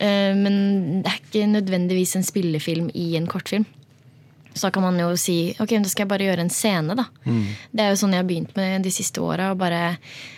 [0.00, 3.66] Eh, men det er ikke nødvendigvis en spillefilm i en kortfilm.
[4.54, 6.96] Så da kan man jo si ok, da skal jeg bare gjøre en scene.
[6.98, 7.04] da.
[7.70, 9.52] Det er jo sånn jeg har begynt med de siste åra.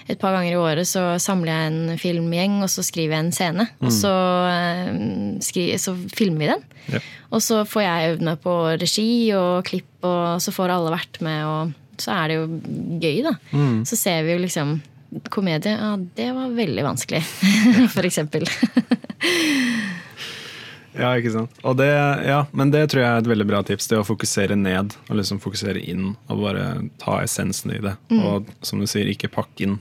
[0.08, 3.32] Et par ganger i året så samler jeg en filmgjeng, og så skriver jeg en
[3.32, 3.68] scene.
[3.80, 4.12] Og så,
[4.52, 4.92] eh,
[5.40, 6.64] skri, så filmer vi den.
[6.92, 7.00] Ja.
[7.32, 11.20] Og så får jeg øvd meg på regi og klipp, og så får alle vært
[11.24, 11.44] med.
[11.46, 11.72] Og
[12.02, 12.46] så er det jo
[13.00, 13.36] gøy, da.
[13.88, 14.80] Så ser vi jo liksom
[15.32, 15.72] komedie.
[15.76, 17.22] Ja, det var veldig vanskelig,
[17.94, 18.44] for eksempel.
[20.98, 21.50] Ja, ikke sant.
[21.64, 21.86] Og det,
[22.28, 23.86] ja, men det tror jeg er et veldig bra tips.
[23.88, 26.16] Det å fokusere ned og liksom fokusere inn.
[26.28, 26.66] Og bare
[27.00, 27.94] ta essensen i det.
[28.12, 29.78] Og som du sier, ikke pakke inn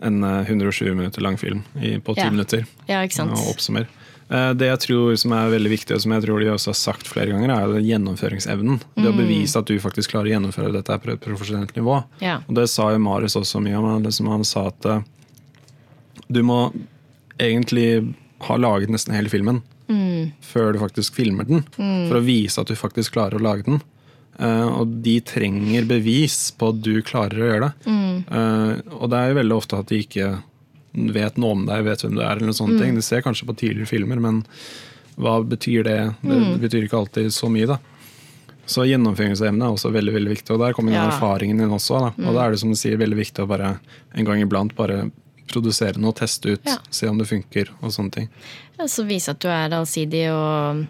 [0.00, 2.30] en eh, 120 minutter lang film på 10 Ja.
[2.30, 2.66] minutter.
[2.86, 3.32] Ja, ikke sant?
[3.34, 3.86] Og oppsummer.
[4.30, 6.78] Eh, Det jeg tror som er veldig viktig, og som jeg tror de også har
[6.78, 8.78] sagt flere ganger, er gjennomføringsevnen.
[8.78, 8.80] gjennomføringsevnen.
[8.96, 12.04] Det å bevise at du faktisk klarer å gjennomføre dette på et profesjonelt nivå.
[12.22, 12.38] Ja.
[12.48, 14.02] Og det sa jo Marius også mye om.
[14.02, 15.00] Det som han sa at eh,
[16.30, 16.72] du må
[17.40, 18.14] egentlig
[18.46, 19.62] ha laget nesten hele filmen
[20.44, 23.80] før du faktisk filmer den, for å vise at du faktisk klarer å lage den.
[24.38, 27.94] Uh, og de trenger bevis på at du klarer å gjøre det.
[28.28, 30.28] Eh, og det er jo veldig ofte at de ikke
[31.14, 32.36] vet noe om deg, vet hvem du er.
[32.36, 32.94] eller noen sånne ting.
[32.94, 34.42] De ser kanskje på tidligere filmer, men
[35.18, 36.00] hva betyr det?
[36.22, 37.66] Det betyr ikke alltid så mye.
[37.66, 37.78] da.
[38.68, 41.06] Så gjennomføringsevne er også veldig veldig viktig, og der kommer ja.
[41.08, 42.02] erfaringen din også.
[42.04, 42.10] Da.
[42.28, 43.78] Og da er det som du sier, veldig viktig å bare
[44.12, 45.08] en gang iblant bare
[45.48, 46.76] produsere noe, teste ut, ja.
[46.92, 48.28] se om det funker og sånne ting.
[48.78, 50.20] Ja, så Vise at du er allsidig.
[50.30, 50.84] Og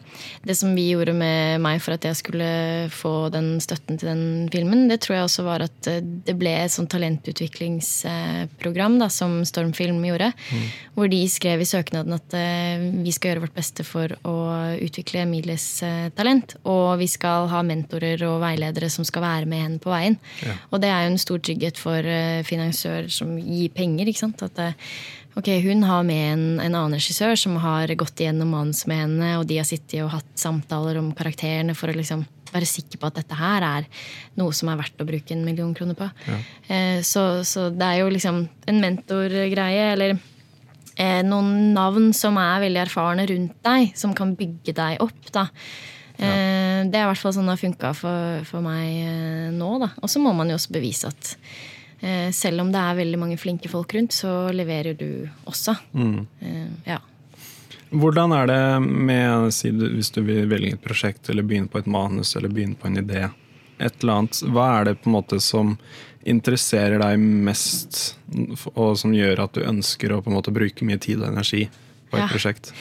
[0.44, 2.48] det som vi gjorde med meg for at jeg skulle
[2.92, 6.52] få den støtten til den filmen, det tror jeg også var at eh, det ble
[6.52, 10.32] et sånt talentutviklingsprogram da, som Stormfilm gjorde.
[10.52, 10.66] Mm.
[10.98, 14.36] Hvor de skrev i søknaden at eh, vi skal gjøre vårt beste for å
[14.84, 16.58] utvikle Emilies eh, talent.
[16.68, 20.20] Og vi skal ha mentorer og veiledere som skal være med henne på veien.
[20.44, 20.52] Ja.
[20.68, 22.04] Og det er jo en stor trygghet for
[22.44, 24.08] finansiør som gir penger.
[24.12, 24.44] ikke sant?
[24.44, 24.60] At
[25.38, 29.34] ok, hun har med en, en, annen regissør som har gått igjennom manus med henne,
[29.38, 33.10] og de har sittet og hatt samtaler om karakterene for å liksom være sikker på
[33.10, 33.86] at dette her er
[34.40, 36.08] noe som er verdt å bruke en million kroner på.
[36.28, 36.38] Ja.
[36.72, 42.64] Eh, så, så, det er jo liksom en mentorgreie, eller eh, noen navn som er
[42.64, 45.32] veldig erfarne rundt deg, som kan bygge deg opp.
[45.34, 45.48] da.
[46.18, 46.32] Ja.
[46.32, 49.74] Eh, det er i hvert fall sånn det har funka for, for, meg eh, nå.
[49.84, 49.92] da.
[50.02, 51.36] Og så må man jo også bevise at
[52.34, 55.74] selv om det er veldig mange flinke folk rundt, så leverer du også.
[55.92, 56.26] Mm.
[56.40, 57.00] Eh, ja.
[57.90, 59.48] Hvordan er det med,
[59.96, 63.00] hvis du vil velge et prosjekt, eller begynne på et manus, eller begynne på en
[63.00, 63.24] idé,
[63.78, 65.76] et eller annet, hva er det på en måte som
[66.28, 68.18] interesserer deg mest,
[68.74, 71.64] og som gjør at du ønsker å på en måte bruke mye tid og energi
[72.10, 72.28] på et ja.
[72.28, 72.74] prosjekt?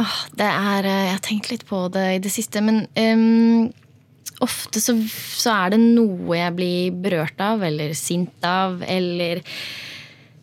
[0.00, 3.68] Åh, det er, eh, Jeg har tenkt litt på det i det siste, men um,
[4.44, 9.42] ofte så, så, er det noe jeg blir berørt av, eller sint av, eller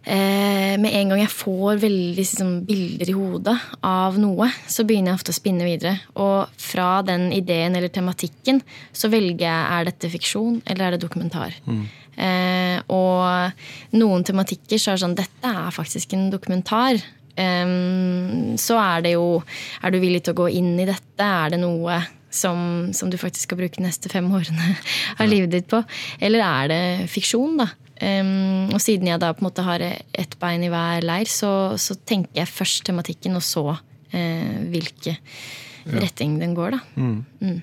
[0.04, 5.14] eh, Med en gang jeg får veldig liksom, bilder i hodet av noe, så begynner
[5.14, 5.98] jeg ofte å spinne videre.
[6.22, 11.06] Og fra den ideen eller tematikken så velger jeg er dette fiksjon eller er det
[11.06, 11.58] dokumentar.
[11.66, 11.86] Mm.
[12.18, 16.98] Eh, og noen tematikker så er det sånn Dette er faktisk en dokumentar.
[17.38, 19.44] Um, så er det jo
[19.86, 21.22] Er du villig til å gå inn i dette?
[21.22, 22.00] Er det noe
[22.38, 22.60] som,
[22.96, 24.76] som, du faktisk skal bruke de neste fem årene
[25.22, 25.82] av livet ditt på?
[26.24, 27.72] Eller er det fiksjon, da?
[27.98, 31.74] Um, og siden jeg da på en måte har ett bein i hver leir, så,
[31.82, 35.98] så tenker jeg først tematikken, og så uh, hvilke ja.
[35.98, 36.84] retning den går, da.
[37.00, 37.18] Mm.
[37.42, 37.58] Mm.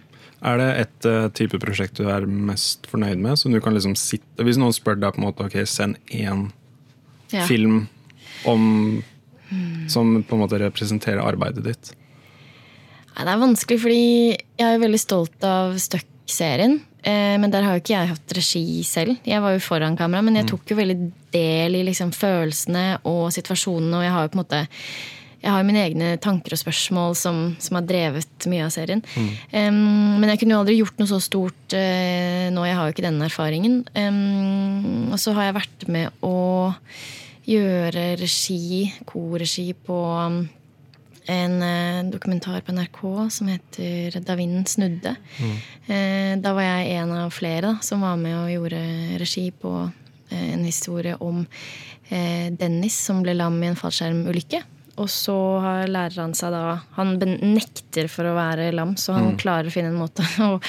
[0.45, 3.39] Er det et uh, type prosjekt du er mest fornøyd med?
[3.41, 6.49] Som du kan liksom sitte Hvis noen spør deg på en måte, ok, send én
[7.33, 7.47] ja.
[7.49, 7.87] film
[8.51, 8.65] om,
[9.49, 9.87] mm.
[9.93, 11.95] som på en måte representerer arbeidet ditt.
[13.15, 16.81] Nei, det er vanskelig, fordi jeg er veldig stolt av Stuck-serien.
[17.05, 19.19] Eh, men der har jo ikke jeg hatt regi selv.
[19.29, 20.51] Jeg var jo foran kamera, men jeg mm.
[20.51, 20.97] tok jo veldig
[21.35, 24.01] del i liksom følelsene og situasjonene.
[24.01, 24.65] Og jeg har jo på en måte
[25.45, 29.03] jeg har mine egne tanker og spørsmål som, som har drevet mye av serien.
[29.13, 29.27] Mm.
[29.53, 32.65] Um, men jeg kunne jo aldri gjort noe så stort uh, nå.
[32.65, 33.83] Jeg har jo ikke denne erfaringen.
[33.93, 36.39] Um, og så har jeg vært med å
[37.45, 40.47] gjøre regi, korregi, på um,
[41.27, 45.17] en eh, dokumentar på NRK som heter 'Da vinden snudde'.
[45.41, 45.57] Mm.
[45.87, 49.91] Eh, da var jeg en av flere da, som var med og gjorde regi på
[50.31, 51.47] eh, en historie om
[52.05, 54.61] Dennis som ble lam i en fallskjermulykke.
[55.01, 59.39] Og så har læreren seg da Han nekter for å være lam, så han mm.
[59.41, 60.61] klarer å finne en måte å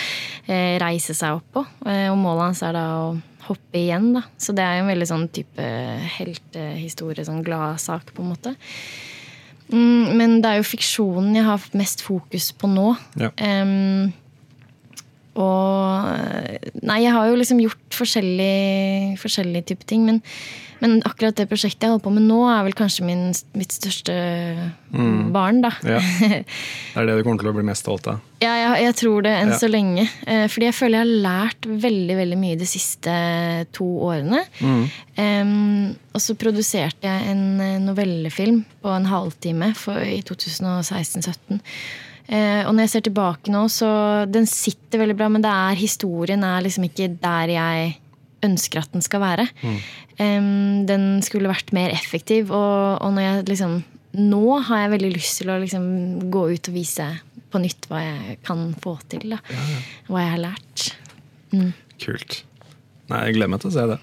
[0.80, 1.66] reise seg opp på.
[1.84, 4.24] Og målet hans er da å hoppe igjen, da.
[4.38, 5.68] Så det er jo en veldig sånn type
[6.16, 8.56] heltehistorie, sånn gladsak, på en måte.
[9.72, 12.94] Mm, men det er jo fiksjonen jeg har mest fokus på nå.
[13.20, 13.32] Ja.
[13.64, 14.14] Um,
[15.36, 20.06] og Nei, jeg har jo liksom gjort forskjellige, forskjellige typer ting.
[20.08, 20.20] Men,
[20.82, 23.24] men, akkurat det prosjektet jeg holder på med nå, er vel kanskje min,
[23.58, 24.14] mitt største
[24.94, 25.34] mm.
[25.36, 25.64] barn.
[25.66, 25.74] da.
[25.88, 26.00] Ja.
[26.96, 28.22] Det er det du kommer til å bli mest stolt av?
[28.44, 29.60] Ja, jeg, jeg tror det enn ja.
[29.60, 30.06] så lenge.
[30.30, 33.14] Eh, fordi jeg føler jeg har lært veldig veldig mye de siste
[33.76, 34.46] to årene.
[34.62, 34.82] Mm.
[35.20, 41.64] Um, og så produserte jeg en eh, novellefilm på en halvtime for, i 2016-2017.
[42.26, 43.90] Eh, og når jeg ser tilbake nå, så
[44.30, 47.94] den sitter veldig bra, men det er, historien er liksom ikke der jeg
[48.46, 49.46] ønsker at den skal være.
[49.62, 49.78] Mm.
[50.16, 50.48] Um,
[50.88, 53.84] den skulle vært mer effektiv, og, og, når jeg liksom
[54.16, 55.88] Nå har jeg veldig lyst til å liksom
[56.32, 57.04] gå ut og vise
[57.52, 59.34] på nytt hva jeg kan få til.
[59.34, 59.42] Da.
[59.52, 59.80] Ja, ja.
[60.08, 60.86] Hva jeg har lært.
[61.52, 61.74] Mm.
[62.00, 62.38] Kult.
[63.12, 63.98] Nei, jeg gleder meg til å se det.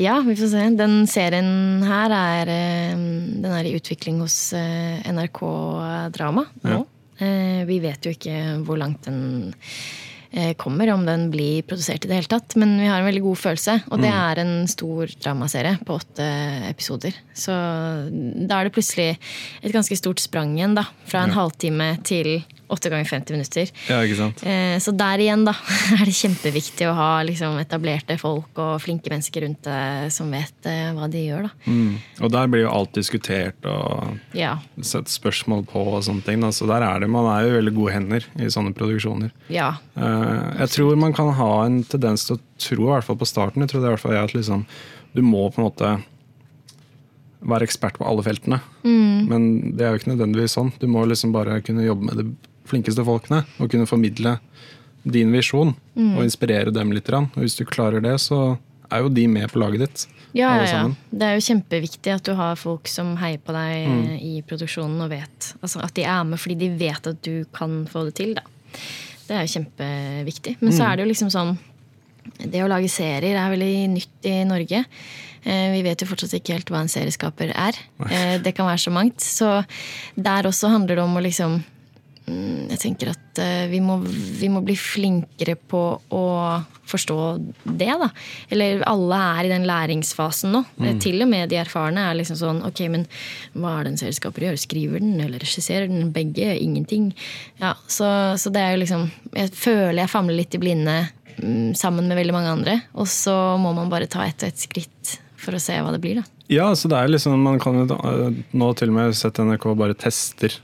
[0.00, 0.64] Ja, vi får se.
[0.80, 2.54] Den serien her er,
[2.96, 5.42] den er i utvikling hos eh, NRK
[6.16, 6.78] Drama nå.
[6.78, 6.80] Ja.
[7.18, 9.50] Eh, vi vet jo ikke hvor langt den
[10.30, 12.56] eh, kommer, om den blir produsert i det hele tatt.
[12.60, 13.78] Men vi har en veldig god følelse.
[13.90, 14.20] Og det mm.
[14.20, 16.28] er en stor dramaserie på åtte
[16.68, 17.18] episoder.
[17.34, 17.54] Så
[18.08, 20.88] da er det plutselig et ganske stort sprang igjen, da.
[21.08, 21.40] Fra en ja.
[21.40, 23.70] halvtime til åtte ganger 50 minutter.
[23.88, 24.42] Ja, ikke sant?
[24.46, 25.54] Eh, Så der igjen da,
[25.98, 30.68] er det kjempeviktig å ha liksom, etablerte folk og flinke mennesker rundt deg som vet
[30.68, 31.48] eh, hva de gjør.
[31.48, 31.72] Da.
[31.72, 31.94] Mm.
[32.26, 36.40] Og der blir jo alt diskutert og Ja, sett spørsmål på og sånne ting.
[36.44, 36.52] Da.
[36.54, 39.32] Så der er det, man er jo veldig gode hender i sånne produksjoner.
[39.52, 43.16] ja, Eh, jeg tror man kan ha en tendens til å tro, i hvert fall
[43.18, 44.60] på starten, jeg tror det er i hvert fall jeg, at liksom,
[45.16, 45.90] du må på en måte
[47.48, 48.58] være ekspert på alle feltene.
[48.82, 50.72] Men det er jo ikke nødvendigvis sånn.
[50.82, 52.24] Du må liksom bare kunne jobbe med de
[52.68, 54.36] flinkeste folkene og kunne formidle
[55.08, 57.08] din visjon og inspirere dem litt.
[57.14, 58.58] Og hvis du klarer det, så
[58.92, 60.06] er jo de med på laget ditt.
[60.34, 60.82] ja, ja, ja.
[61.12, 64.18] Det er jo kjempeviktig at du har folk som heier på deg Mm.
[64.20, 67.86] i produksjonen og vet altså, at de er med fordi de vet at du kan
[67.86, 68.34] få det til.
[68.34, 68.42] Da.
[69.28, 70.56] Det er jo kjempeviktig.
[70.60, 70.76] Men Mm.
[70.78, 71.58] så er det jo liksom sånn
[72.38, 74.84] Det å lage serier er veldig nytt i Norge.
[75.46, 77.72] Eh, Vi vet jo fortsatt ikke helt hva en serieskaper er.
[78.10, 79.16] Eh, Det kan være så mangt.
[79.20, 79.64] Så
[80.14, 81.64] der også handler det om å liksom mm,
[82.68, 85.82] Jeg tenker at eh, vi må, vi må bli flinkere på
[86.14, 86.24] å
[86.88, 87.18] forstå
[87.64, 88.08] det, da.
[88.52, 90.62] Eller alle er i den læringsfasen nå.
[90.80, 91.00] Mm.
[91.02, 93.06] Til og med de erfarne er liksom sånn Ok, men
[93.54, 94.58] hva er det en selskaper gjør?
[94.60, 96.10] Skriver den, eller regisserer den?
[96.14, 96.54] Begge?
[96.58, 97.10] Ingenting?
[97.60, 98.08] Ja, så,
[98.40, 100.98] så det er jo liksom Jeg føler jeg famler litt i blinde
[101.36, 102.80] mm, sammen med veldig mange andre.
[102.98, 106.02] Og så må man bare ta ett og ett skritt for å se hva det
[106.02, 106.26] blir, da.
[106.48, 109.68] Ja, så det er liksom, man kan jo eh, nå til og med sett NRK
[109.78, 110.54] bare tester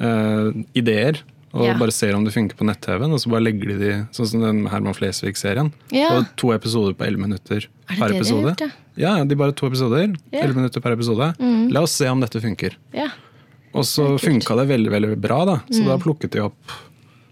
[0.00, 1.22] eh, ideer.
[1.52, 1.76] Og yeah.
[1.76, 4.40] Bare ser om det funker på nett-TV-en, og så bare legger de de sånn som
[4.40, 5.68] den Herman Flesvig-serien.
[5.92, 6.14] Yeah.
[6.16, 8.54] Og to episoder på 11 minutter Er per episode.
[8.54, 8.70] gjort, ja?
[8.96, 10.06] ja, ja, de bare to episoder.
[10.32, 10.40] Ja.
[10.40, 10.46] Mm.
[10.48, 11.28] 11 minutter per episode.
[11.76, 12.78] La oss se om dette funker.
[12.96, 13.10] Ja.
[13.74, 15.58] Og så funka det veldig veldig bra, da.
[15.68, 16.72] Så da plukket de opp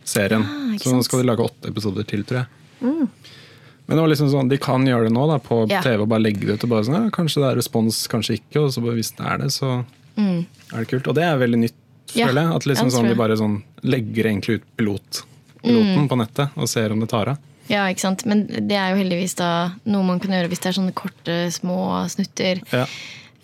[0.05, 0.45] serien.
[0.45, 0.75] Mm.
[0.75, 2.47] Ah, så nå skal de lage åtte episoder til, tror jeg.
[2.85, 5.81] Men det var liksom sånn, de kan gjøre det nå da, på Ja.
[5.83, 6.65] TV og bare legge det ut.
[6.65, 8.61] og bare sånn, ja, Kanskje det er respons, kanskje ikke.
[8.67, 9.85] Og så bare, hvis det er det, så
[10.21, 11.09] er det kult.
[11.09, 11.90] Og det er veldig nytt, Mm.
[12.17, 12.27] Ja.
[12.31, 12.57] føler jeg.
[12.57, 15.23] At liksom sånn, tror de bare sånn, legger egentlig ut pilot,
[15.63, 17.47] piloten på nettet og ser om det tar av.
[17.71, 18.25] Ja, ikke sant?
[18.27, 21.37] Men det er jo heldigvis da noe man kan gjøre hvis det er sånne korte,
[21.55, 21.77] små
[22.11, 22.63] snutter.
[22.75, 22.87] Ja.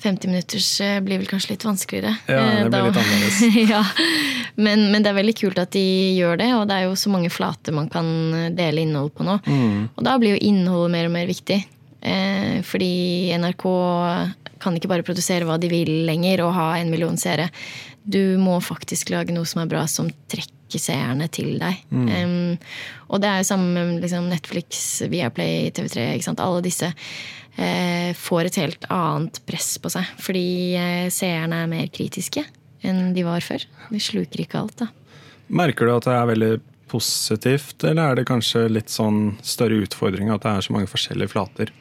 [0.02, 2.10] 50 minutters eh, blir vel kanskje litt vanskeligere.
[2.28, 3.38] Ja, det Eh, blir da- litt annerledes.
[3.72, 3.82] ja.
[4.56, 5.84] men, men det er veldig kult at de
[6.18, 9.24] gjør det, og det er jo så mange flater man kan eh, dele innhold på
[9.24, 9.38] nå.
[9.46, 9.88] Mm.
[9.96, 11.60] Og da blir jo innholdet mer og mer viktig.
[12.06, 12.90] Eh, fordi
[13.40, 13.64] NRK
[14.62, 17.48] kan ikke bare produsere hva de vil lenger og ha en million seere.
[18.06, 21.80] Du må faktisk lage noe som er bra, som trekker seerne til deg.
[21.90, 22.54] Em,
[23.10, 26.12] og det er jo samme med liksom, Netflix, Viaplay, TV3.
[26.14, 26.42] Ikke sant?
[26.42, 30.06] Alle disse uh, får et helt annet press på seg.
[30.22, 30.46] Fordi
[30.78, 32.44] uh, seerne er mer kritiske
[32.86, 33.64] enn de var før.
[33.90, 34.90] De sluker ikke alt, da.
[35.46, 36.52] Merker du at det er veldig
[36.90, 41.32] positivt, eller er det kanskje litt sånn større utfordring at det er så mange forskjellige
[41.34, 41.72] flater?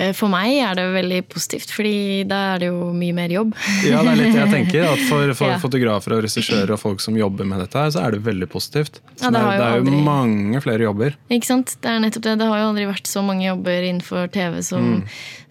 [0.00, 1.92] Eh, For meg er det veldig positivt, fordi
[2.30, 3.52] da er det jo mye mer jobb.
[3.84, 4.86] Ja, det er litt det jeg tenker.
[4.94, 5.58] At for, for Ja.
[5.60, 9.00] fotografer og regissører og folk som jobber med dette, her, så er det veldig positivt.
[9.20, 11.16] Ja, det det, er, jo det er jo aldri- mange flere jobber.
[11.30, 11.76] Ikke sant?
[11.82, 12.36] Det er nettopp det.
[12.40, 14.88] Det har jo aldri vært så mange jobber innenfor TV som,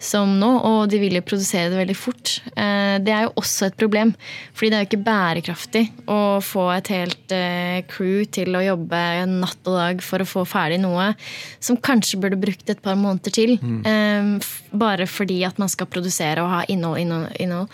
[0.02, 2.34] som nå, og de vil jo produsere det veldig fort.
[2.56, 4.14] Eh, Det er jo også et problem,
[4.56, 9.00] fordi det er jo ikke bærekraftig å få et helt eh, crew til å jobbe
[9.30, 11.12] natt og dag for å få ferdig noe
[11.60, 13.54] som kanskje burde brukt et par måneder til.
[13.60, 14.38] f-
[14.72, 17.68] Bare fordi at man skal produsere og ha innhold, innhold, innhold.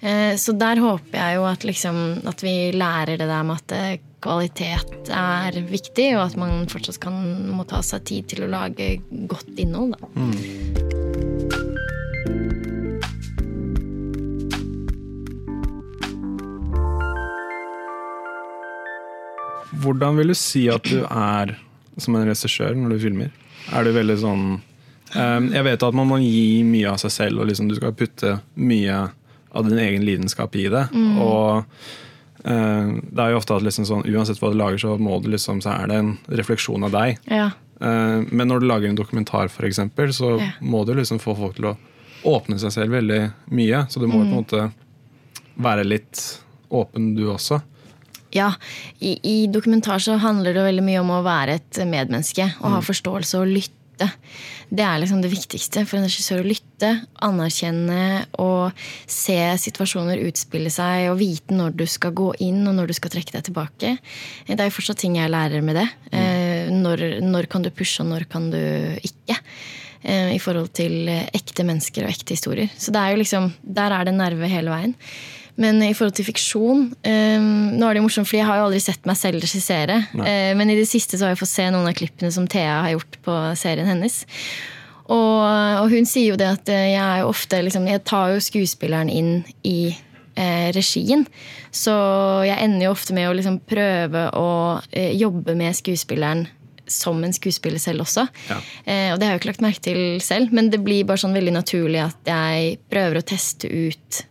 [0.00, 3.72] Eh, Så der håper jeg jo at, liksom, at vi lærer det der med at
[3.76, 7.18] eh, kvalitet er viktig, og at man fortsatt kan,
[7.54, 8.96] må ta seg tid til å lage
[9.30, 9.94] godt innhold.
[9.98, 11.16] Da.
[19.82, 21.56] Hvordan vil du si at du er
[22.00, 23.32] som en regissør når du filmer?
[23.74, 24.44] Er du veldig sånn
[25.14, 28.38] Jeg vet at man må gi mye av seg selv, og liksom du skal putte
[28.58, 29.04] mye
[29.56, 30.86] av din egen lidenskap i det.
[31.22, 31.62] Og
[32.44, 35.30] eh, det er jo ofte at liksom sånn, uansett hva du lager, så, må du
[35.32, 37.20] liksom, så er det en refleksjon av deg.
[37.30, 37.50] Ja.
[37.80, 40.50] Eh, Men når du lager en dokumentar, for eksempel, så Ja.
[40.60, 41.76] må du liksom få folk til å
[42.26, 43.22] åpne seg selv veldig
[43.54, 43.86] mye.
[43.88, 44.26] Så du må mm.
[44.26, 44.72] på en måte
[45.56, 46.40] være litt
[46.70, 47.62] åpen, du også.
[48.34, 48.52] Ja,
[48.98, 52.80] i, i dokumentar så handler det veldig mye om å være et medmenneske og ha
[52.84, 53.72] forståelse og lytte.
[53.98, 56.90] Det er liksom det viktigste for en regissør å lytte,
[57.24, 58.76] anerkjenne og
[59.08, 63.14] se situasjoner utspille seg og vite når du skal gå inn og når du skal
[63.14, 63.94] trekke deg tilbake.
[64.48, 65.86] Det er jo fortsatt ting jeg lærer med det.
[66.12, 68.58] Eh, Når, når kan du pushe, og når kan du
[69.06, 69.38] ikke?
[70.02, 72.68] eh, I forhold til ekte mennesker og ekte historier.
[72.76, 74.94] Så det er jo liksom, der er det nerve hele veien.
[75.56, 78.66] Men i forhold til fiksjon um, Nå er det jo morsomt, fordi jeg har jo
[78.68, 80.02] aldri sett meg selv regissere.
[80.12, 82.82] Uh, men i det siste så har jeg fått se noen av klippene som Thea
[82.84, 84.24] har gjort på serien hennes.
[85.06, 85.38] Og,
[85.82, 88.42] og hun sier jo det at eh, jeg er jo ofte liksom, Jeg tar jo
[88.42, 89.32] skuespilleren inn
[89.66, 91.26] i eh, regien.
[91.70, 91.94] Så
[92.46, 94.48] jeg ender jo ofte med å liksom prøve å
[94.90, 96.46] eh, jobbe med skuespilleren
[96.90, 98.26] som en skuespiller selv også.
[98.50, 98.60] Ja.
[98.84, 101.22] Eh, og det har jeg jo ikke lagt merke til selv, men det blir bare
[101.22, 104.22] sånn veldig naturlig at jeg prøver å teste ut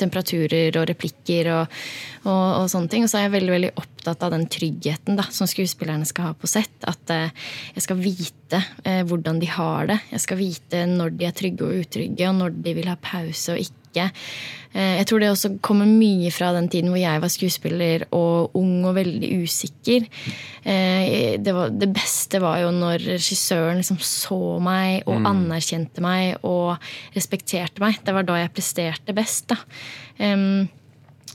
[0.00, 1.80] temperaturer og replikker og,
[2.24, 3.06] og, og, sånne ting.
[3.06, 6.38] Og så er jeg veldig veldig opptatt av den tryggheten da, som skuespillerne skal ha
[6.38, 6.74] på sett.
[6.88, 7.30] At eh,
[7.76, 10.00] jeg skal vite eh, hvordan de har det.
[10.12, 13.54] Jeg skal vite når de er trygge og utrygge, og når de vil ha pause
[13.54, 14.08] og ikke.
[14.72, 18.58] Eh, jeg tror det også kommer mye fra den tiden hvor jeg var skuespiller og
[18.58, 20.10] ung og veldig usikker.
[20.62, 25.26] Det, var, det beste var jo når regissøren liksom så meg og mm.
[25.32, 26.76] anerkjente meg og
[27.16, 27.98] respekterte meg.
[28.06, 29.50] Det var da jeg presterte best.
[29.50, 29.58] da.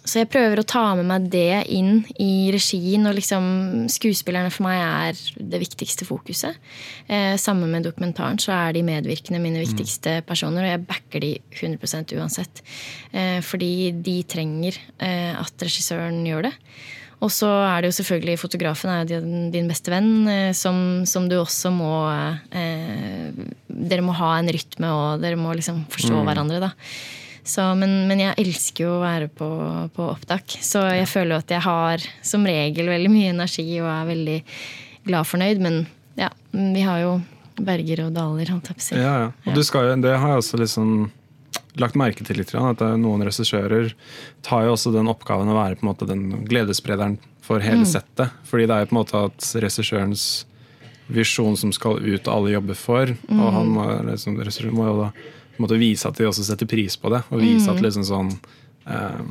[0.08, 3.04] Så jeg prøver å ta med meg det inn i regien.
[3.10, 6.60] Og liksom skuespillerne for meg er det viktigste fokuset.
[7.12, 10.64] Eh, sammen med dokumentaren så er de medvirkende mine viktigste personer.
[10.64, 12.64] Og jeg backer de 100 uansett.
[13.12, 16.56] Eh, fordi de trenger eh, at regissøren gjør det.
[17.18, 21.40] Og så er det jo selvfølgelig fotografen er din beste venn, eh, som, som, du
[21.40, 21.94] også må
[22.54, 23.32] eh,
[23.68, 26.28] Dere må ha en rytme, og dere må liksom forstå mm.
[26.30, 26.62] hverandre.
[26.68, 26.72] da.
[27.48, 29.48] Så, men, men, jeg elsker jo å være på,
[29.96, 30.58] på opptak.
[30.64, 34.38] Så jeg føler jo at jeg har som regel veldig mye energi og er veldig
[35.08, 35.64] glad fornøyd.
[35.64, 35.86] Men
[36.20, 37.14] ja, vi har jo
[37.58, 38.98] berger og daler, holdt jeg på å si.
[39.00, 39.30] Ja, ja.
[39.48, 40.92] Og jo, det har jeg også liksom
[41.80, 42.52] lagt merke til litt.
[42.52, 43.94] At noen regissører
[44.46, 47.92] tar jo også den oppgaven å være på en måte den gledessprederen for hele mm.
[47.96, 48.36] settet.
[48.50, 50.28] Fordi det er jo på en måte at regissørens
[51.08, 53.16] visjon som skal ut, og alle jobber for.
[53.30, 53.40] Mm.
[53.40, 54.40] Og han må, liksom,
[54.76, 55.12] må jo da
[55.64, 57.24] måte vise at de også setter pris på det.
[57.32, 57.84] Og vise at mm.
[57.88, 58.32] liksom sånn
[58.86, 59.26] eh,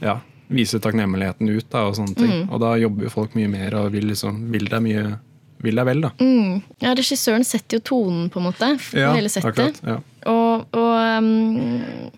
[0.00, 0.18] Ja,
[0.50, 2.36] vise takknemligheten ut da, og sånne ting.
[2.42, 2.46] Mm.
[2.50, 5.04] Og da jobber jo folk mye mer og vil, liksom, vil deg mye
[5.60, 6.10] vil deg vel, da.
[6.20, 6.60] Mm.
[6.80, 9.50] Ja, regissøren setter jo tonen, på en måte, for ja, hele settet.
[9.50, 9.98] Akkurat, ja.
[10.30, 12.08] Og, og um,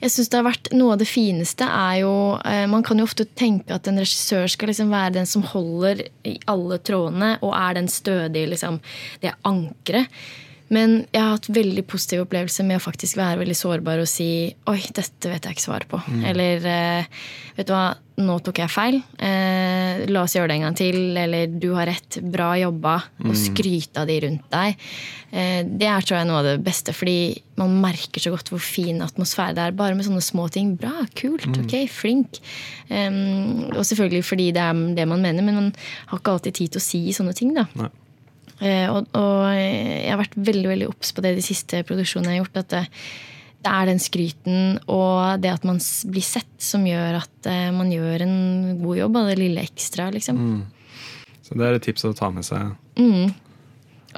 [0.00, 3.08] jeg syns det har vært noe av det fineste er jo uh, Man kan jo
[3.08, 7.54] ofte tenke at en regissør skal liksom være den som holder i alle trådene, og
[7.58, 8.78] er den stødige, liksom,
[9.22, 10.22] det ankeret.
[10.70, 14.28] Men jeg har hatt veldig positive opplevelser med å faktisk være veldig sårbar og si
[14.70, 15.98] oi, dette vet jeg ikke svaret på.
[16.06, 16.20] Mm.
[16.30, 17.24] Eller eh,
[17.56, 17.88] vet du hva,
[18.20, 19.00] nå tok jeg feil.
[19.18, 20.98] Eh, la oss gjøre det en gang til.
[21.18, 22.96] Eller du har rett, bra jobba.
[23.24, 23.38] Og mm.
[23.42, 24.86] skryte av de rundt deg.
[25.34, 27.18] Eh, det er tror jeg noe av det beste, fordi
[27.58, 29.78] man merker så godt hvor fin atmosfære det er.
[29.80, 30.76] Bare med sånne små ting.
[30.78, 31.64] Bra, kult, mm.
[31.64, 32.38] ok, flink.
[32.90, 35.72] Um, og selvfølgelig fordi det er det man mener, men man
[36.12, 37.56] har ikke alltid tid til å si sånne ting.
[37.58, 37.66] da.
[37.78, 37.90] Nei.
[38.60, 42.40] Eh, og, og, jeg har vært veldig veldig obs på det de siste produksjonene jeg
[42.40, 42.62] har gjort.
[42.62, 42.82] At det,
[43.60, 45.80] det, er den skryten og det at man
[46.12, 48.40] blir sett, som gjør at eh, man gjør en
[48.82, 50.10] god jobb av det lille ekstra.
[50.14, 50.40] liksom.
[50.40, 50.98] Mm.
[51.46, 52.74] Så det er et tips å ta med seg.
[53.00, 53.32] Mm.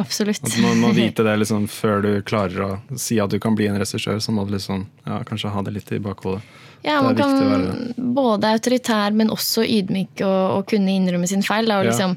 [0.01, 0.43] Absolutt.
[0.49, 3.69] At man må vite det liksom, før du klarer å si at du kan bli
[3.71, 4.19] en regissør.
[4.23, 6.43] Så må du liksom, ja, kanskje ha det litt i bakhodet.
[6.83, 11.71] Ja, man kan både autoritær, men også ydmyk og, og kunne innrømme sin feil.
[11.71, 11.93] Da, og ja.
[11.93, 12.17] liksom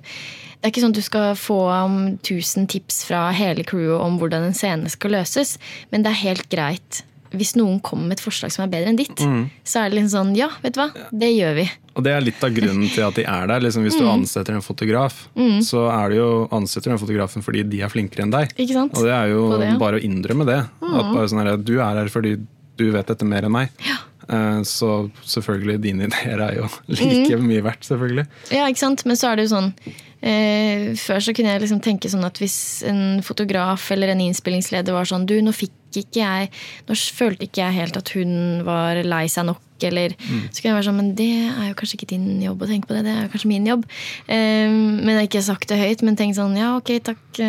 [0.65, 4.15] det er ikke sånn at du skal få um, tusen tips fra hele crewet om
[4.17, 5.59] hvordan en scene skal løses,
[5.91, 7.03] men det er helt greit.
[7.37, 9.43] Hvis noen kommer med et forslag som er bedre enn ditt, mm.
[9.61, 11.67] så er det liksom sånn Ja, vet du hva, det gjør vi.
[11.93, 13.61] Og det er litt av grunnen til at de er der.
[13.61, 14.01] Liksom, hvis mm.
[14.01, 15.59] du ansetter en fotograf, mm.
[15.69, 18.57] så er du jo ansetter den fotografen fordi de er flinkere enn deg.
[18.57, 18.97] Ikke sant?
[18.97, 19.77] Og det er jo det, ja.
[19.85, 20.59] bare å innrømme det.
[20.81, 21.13] At mm.
[21.13, 22.39] bare sånn her, Du er her fordi
[22.75, 23.85] du vet dette mer enn meg.
[23.85, 24.01] Ja.
[24.25, 27.47] Eh, så selvfølgelig, dine ideer er jo like mm.
[27.53, 28.25] mye verdt, selvfølgelig.
[28.49, 29.05] Ja, ikke sant.
[29.05, 29.73] Men så er det jo sånn
[30.25, 32.57] eh, Før så kunne jeg liksom tenke sånn at hvis
[32.89, 36.49] en fotograf eller en innspillingsleder var sånn Du, nå fikk ikke jeg
[36.89, 40.43] Nå følte ikke jeg helt at hun var lei seg nok eller mm.
[40.51, 42.87] så kunne jeg være sånn, Men det er jo kanskje ikke din jobb å tenke
[42.87, 43.01] på det.
[43.03, 43.81] Det er jo kanskje min jobb.
[44.31, 47.41] Eh, men jeg har ikke sagt det høyt, men tenk sånn ja, ok, takk.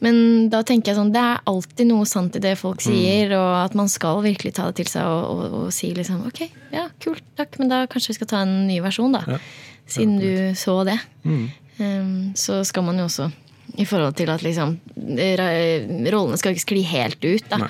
[0.00, 2.86] Men da tenker jeg sånn, det er alltid noe sant i det folk mm.
[2.86, 3.36] sier, mm.
[3.36, 6.42] og at man skal virkelig ta det til seg og, og, og, si liksom ok,
[6.72, 9.22] ja, kult, takk, men da kanskje vi skal ta en ny versjon, da.
[9.36, 9.40] Ja.
[9.86, 10.96] Siden du så det.
[11.28, 11.50] Mm.
[11.78, 13.30] Um, så skal man jo også
[13.76, 17.66] i forhold til at liksom Rollene skal ikke skli helt ut, da.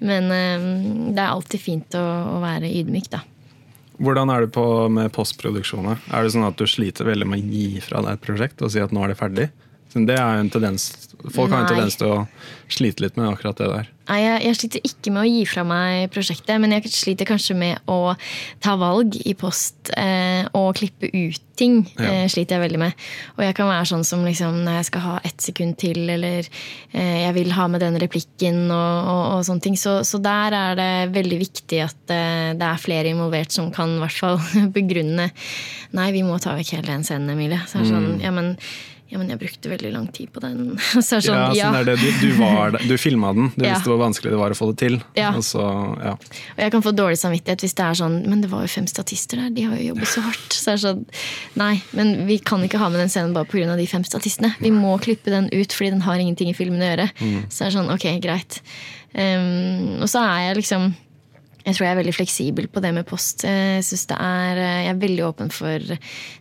[0.00, 2.04] Men um, det er alltid fint å,
[2.36, 3.24] å være ydmyk, da.
[4.00, 5.98] Hvordan er det på med postproduksjoner?
[6.08, 8.72] Er det sånn at du sliter veldig med å gi fra deg et prosjekt og
[8.72, 9.50] si at nå er det ferdig?
[9.94, 10.92] Det er en tendens,
[11.34, 11.56] Folk Nei.
[11.58, 12.18] har en tendens til å
[12.70, 13.88] slite litt med akkurat det der.
[14.10, 17.54] Nei, jeg, jeg, sliter ikke med å gi fra meg prosjektet, men jeg sliter kanskje
[17.58, 18.14] med å
[18.62, 21.76] ta valg i post eh, og klippe ut ting.
[21.94, 22.22] Ja.
[22.22, 23.06] Eh, sliter jeg veldig med.
[23.36, 26.46] Og jeg kan være sånn som liksom, når jeg skal ha ett sekund til, eller
[26.46, 29.78] eh, jeg vil ha med den replikken og, og, og sånne ting.
[29.78, 33.98] Så, så, der er det veldig viktig at eh, det er flere involvert som kan
[33.98, 34.40] i hvert fall
[34.78, 35.30] begrunne
[35.96, 37.60] Nei, vi må ta vekk hele den scenen, Emilie.
[37.66, 38.24] Så er det sånn, mm.
[38.24, 38.54] ja, men
[39.10, 40.76] ja, men jeg brukte veldig lang tid på den.
[40.94, 41.96] Så sånn, ja, sånn er det.
[41.98, 43.74] Du, du, du filma den, du ja.
[43.74, 44.98] visste hvor vanskelig det var å få det til.
[45.18, 45.32] Ja.
[45.34, 45.64] Og så,
[45.98, 46.14] ja.
[46.54, 48.86] Og jeg kan få dårlig samvittighet hvis det er sånn Men det var jo fem
[48.90, 50.54] statister der, de har jo jobbet så hardt.
[50.54, 51.02] Så er sånn
[51.58, 53.74] Nei, men vi kan ikke ha med den scenen bare pga.
[53.76, 54.54] de fem statistene.
[54.62, 57.10] Vi må klippe den ut fordi den har ingenting i filmen å gjøre.
[57.50, 58.60] Så det er sånn, ok, greit.
[59.10, 60.92] Um, og så er jeg liksom
[61.64, 63.44] jeg tror jeg er veldig fleksibel på det med post.
[63.44, 63.84] Jeg,
[64.16, 65.84] er, jeg er veldig åpen for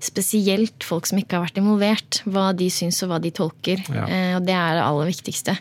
[0.04, 2.22] spesielt folk som ikke har vært involvert.
[2.30, 3.82] Hva de syns og hva de tolker.
[3.92, 4.06] Ja.
[4.08, 5.58] Eh, Og det er det aller viktigste.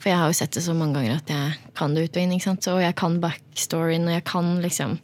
[0.00, 2.22] For jeg har jo sett det så mange ganger at jeg kan det ut og
[2.22, 2.32] inn.
[2.36, 2.66] ikke sant?
[2.74, 4.98] Og jeg kan backstoryen, og jeg kan liksom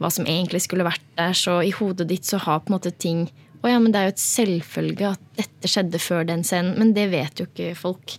[0.00, 1.36] hva som egentlig skulle vært der.
[1.36, 3.26] Så i hodet ditt så har på en måte ting
[3.58, 6.76] Å ja, men det er jo et selvfølge at dette skjedde før den scenen.
[6.78, 8.14] Men det vet jo ikke folk.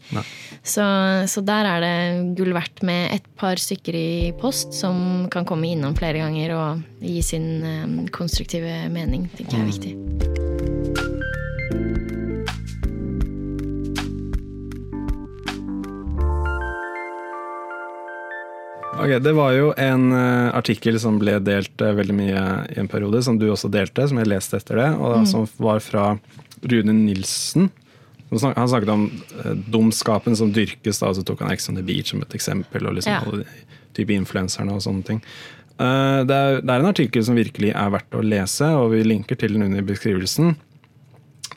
[0.59, 0.83] Så,
[1.31, 1.95] så der er det
[2.39, 6.85] gull verdt med et par stykker i post som kan komme innom flere ganger og
[7.05, 9.29] gi sin um, konstruktive mening.
[9.37, 10.48] tenker jeg er viktig.
[18.99, 22.41] Ok, Det var jo en uh, artikkel som ble delt uh, veldig mye
[22.73, 25.79] i en periode, som du også delte, som jeg leste etter det, og som var
[25.83, 26.07] fra
[26.67, 27.69] Rune Nilsen.
[28.29, 29.05] Han snak- Han snakket om
[29.45, 32.35] uh, dumskapen som dyrkes, da, og så tok han Ex on the Beach som et
[32.35, 33.21] eksempel, og liksom Ja.
[33.25, 35.23] alle de type influenserne og sånne ting.
[35.79, 39.37] Det, er, det er en artikkel som virkelig er verdt å lese, og vi linker
[39.39, 40.57] til den under beskrivelsen.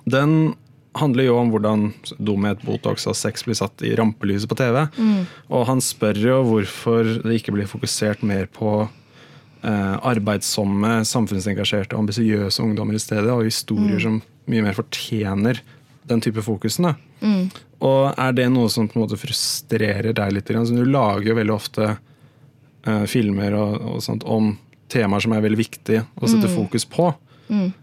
[0.06, 0.54] Den
[0.98, 1.86] handler jo om hvordan
[2.20, 4.82] dumhet, Botox og sex blir satt i rampelyset på TV.
[5.48, 12.62] Og han spør jo hvorfor det ikke blir fokusert mer på eh, arbeidsomme, samfunnsengasjerte, ambisiøse
[12.62, 14.20] ungdommer i stedet, og historier som
[14.50, 15.62] mye mer fortjener
[16.10, 16.90] den type fokusen.
[16.90, 16.94] Da.
[17.82, 20.50] Og er det noe som på en måte frustrerer deg litt?
[20.50, 24.56] Så du lager jo veldig ofte eh, filmer og, og sånt om
[24.92, 27.08] temaer som er veldig viktige å sette fokus på.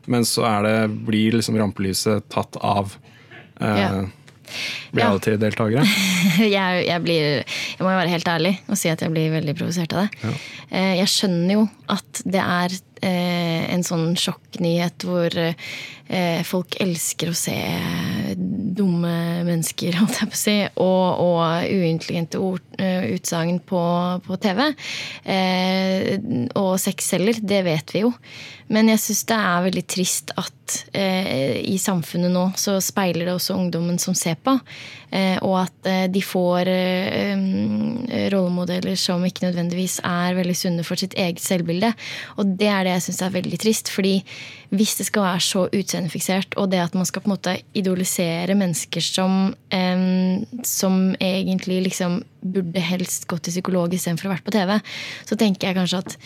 [0.10, 2.96] Men så det, blir liksom rampelyset tatt av
[3.62, 3.92] eh, Ja.
[4.98, 5.84] reality-deltakere.
[6.58, 9.54] jeg, jeg, blir, jeg må jo være helt ærlig og si at jeg blir veldig
[9.60, 10.32] provosert av det.
[10.72, 12.74] Eh, Jeg skjønner jo at det er
[13.06, 17.58] eh, en sånn sjokknyhet hvor eh, folk elsker å se
[18.80, 22.42] dumme mennesker, holdt jeg på å si, og, og uintelligente
[22.82, 23.82] eh, utsagn på,
[24.26, 24.66] på TV.
[25.30, 26.16] Eh,
[26.58, 28.14] og sexceller, det vet vi jo.
[28.70, 33.34] Men jeg syns det er veldig trist at eh, i samfunnet nå så speiler det
[33.34, 34.54] også ungdommen som ser på.
[35.10, 37.42] Eh, og at eh, de får eh,
[38.30, 41.90] rollemodeller som ikke nødvendigvis er veldig sunne for sitt eget selvbilde.
[42.38, 43.90] Og det er det jeg syns er veldig trist.
[43.90, 44.20] fordi
[44.70, 48.54] hvis det skal være så utseendefiksert, og det at man skal på en måte idolisere
[48.54, 49.56] mennesker som,
[50.62, 54.78] som egentlig liksom burde helst gått til psykolog istedenfor å vært på TV,
[55.26, 56.20] så tenker jeg kanskje at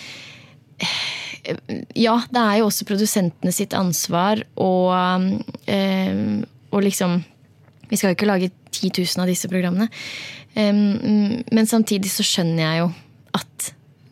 [1.43, 7.23] ja, det er jo også produsentene sitt ansvar og, eh, liksom
[7.89, 9.85] Vi skal jo ikke lage 10 000 av disse programmene.
[10.55, 12.87] Men samtidig så skjønner jeg jo
[13.37, 13.67] at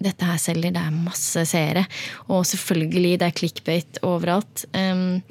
[0.05, 0.73] dette her selger.
[0.73, 1.86] Det er masse seere.
[2.29, 4.65] Og selvfølgelig, det er clickbait overalt.
[4.75, 5.21] Um,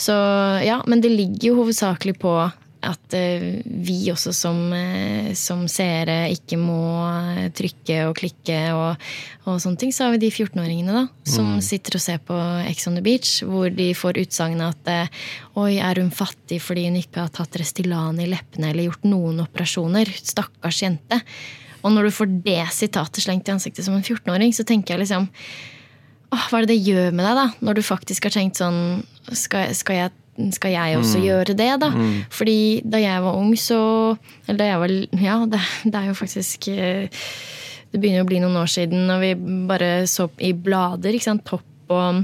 [0.00, 0.16] så
[0.64, 2.34] ja, men det ligger jo hovedsakelig på
[2.86, 6.80] at eh, vi også som, eh, som seere ikke må
[7.56, 9.06] trykke og klikke og,
[9.44, 9.94] og sånne ting.
[9.94, 12.36] Så har vi de 14-åringene da, som sitter og ser på
[12.68, 15.24] Ex on the Beach, hvor de får utsagnet at eh,
[15.60, 19.42] oi, er hun fattig fordi hun ikke har tatt Restylane i leppene eller gjort noen
[19.44, 20.12] operasjoner?
[20.20, 21.20] Stakkars jente.
[21.80, 25.06] Og når du får det sitatet slengt i ansiktet som en 14-åring, så tenker jeg
[25.06, 25.28] liksom
[26.30, 27.46] Åh, hva er det det gjør med deg, da?
[27.66, 29.00] Når du faktisk har tenkt sånn
[29.34, 30.12] Skal, skal, jeg,
[30.54, 31.90] skal jeg også gjøre det, da?
[32.32, 34.16] Fordi da jeg var ung, så
[34.46, 37.08] Eller da jeg var Ja, det, det er jo faktisk eh,
[37.92, 39.34] Det begynner å bli noen år siden og vi
[39.68, 42.22] bare så i blader, ikke sant, Topp og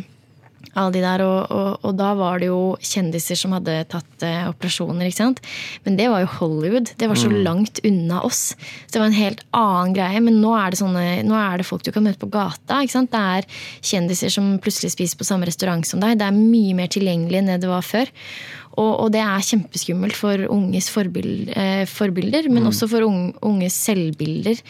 [0.74, 4.48] alle de der, og, og, og da var det jo kjendiser som hadde tatt eh,
[4.50, 5.06] operasjoner.
[5.08, 5.40] ikke sant?
[5.86, 6.92] Men det var jo Hollywood.
[6.98, 8.50] Det var så langt unna oss.
[8.86, 10.20] Så det var en helt annen greie.
[10.26, 12.82] Men nå er det, sånne, nå er det folk du kan møte på gata.
[12.82, 13.14] ikke sant?
[13.14, 13.48] Det er
[13.92, 16.18] kjendiser som plutselig spiser på samme restaurant som deg.
[16.20, 18.12] Det er mye mer tilgjengelig enn det det var før.
[18.76, 23.78] Og, og det er kjempeskummelt for unges forbild, eh, forbilder, men også for unge, unges
[23.86, 24.60] selvbilder.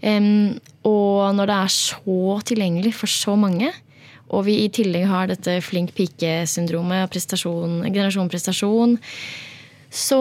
[0.00, 0.56] Um,
[0.88, 3.68] og når det er så tilgjengelig for så mange,
[4.30, 8.98] og vi i tillegg har dette flink pike-syndromet, prestasjon, generasjon prestasjon,
[9.90, 10.20] så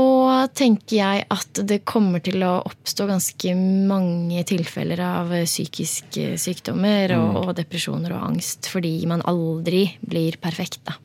[0.57, 7.37] tenker jeg at det kommer til å oppstå ganske mange tilfeller av psykiske sykdommer og,
[7.43, 10.97] og depresjoner og angst fordi man aldri blir perfekt, da.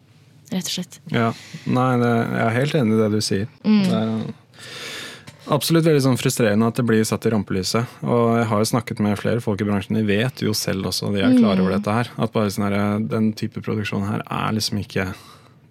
[0.55, 0.99] Rett og slett.
[1.13, 1.29] Ja,
[1.67, 3.53] nei, det, jeg er helt enig i det du sier.
[3.65, 4.27] Det er
[5.53, 7.87] absolutt veldig sånn frustrerende at det blir satt i rampelyset.
[8.03, 11.13] Og jeg har jo snakket med flere folk i bransjen, de vet jo selv også,
[11.15, 12.11] de er klar over dette her.
[12.19, 15.11] At bare sånn her, den type produksjon her er liksom ikke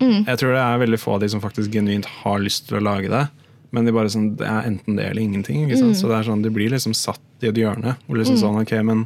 [0.04, 2.84] Jeg tror det er veldig få av de som faktisk genuint har lyst til å
[2.84, 3.30] lage det.
[3.74, 5.64] Men de bare sånn, det er enten det eller ingenting.
[5.78, 5.96] Sant?
[5.98, 7.96] Så det er sånn, De blir liksom satt i et hjørne.
[8.06, 9.06] Hvor liksom sånn, ok, men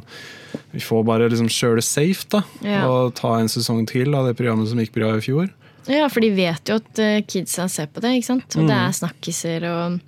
[0.72, 2.86] Vi får bare liksom kjøre det safe da, Ja.
[2.88, 5.48] og ta en sesong til av det programmet som gikk bra i fjor.
[5.88, 8.56] Ja, for de vet jo at eh, kidsa ser på det, ikke sant?
[8.60, 9.98] Og det er snakkiser og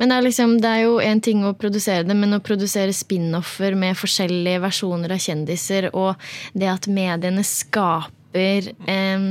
[0.00, 2.94] Men det er liksom, det er jo en ting å produsere det, men å produsere
[2.96, 6.16] spin-offer med forskjellige versjoner av kjendiser, og
[6.56, 9.26] det at mediene skaper eh,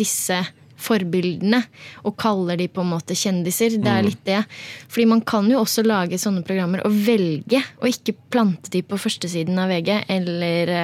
[0.00, 0.40] disse
[0.86, 1.62] forbildene
[2.04, 3.76] og kaller de på en måte kjendiser.
[3.80, 4.42] Det er litt det.
[4.88, 9.00] Fordi man kan jo også lage sånne programmer og velge å ikke plante de på
[9.00, 10.74] førstesiden av VG eller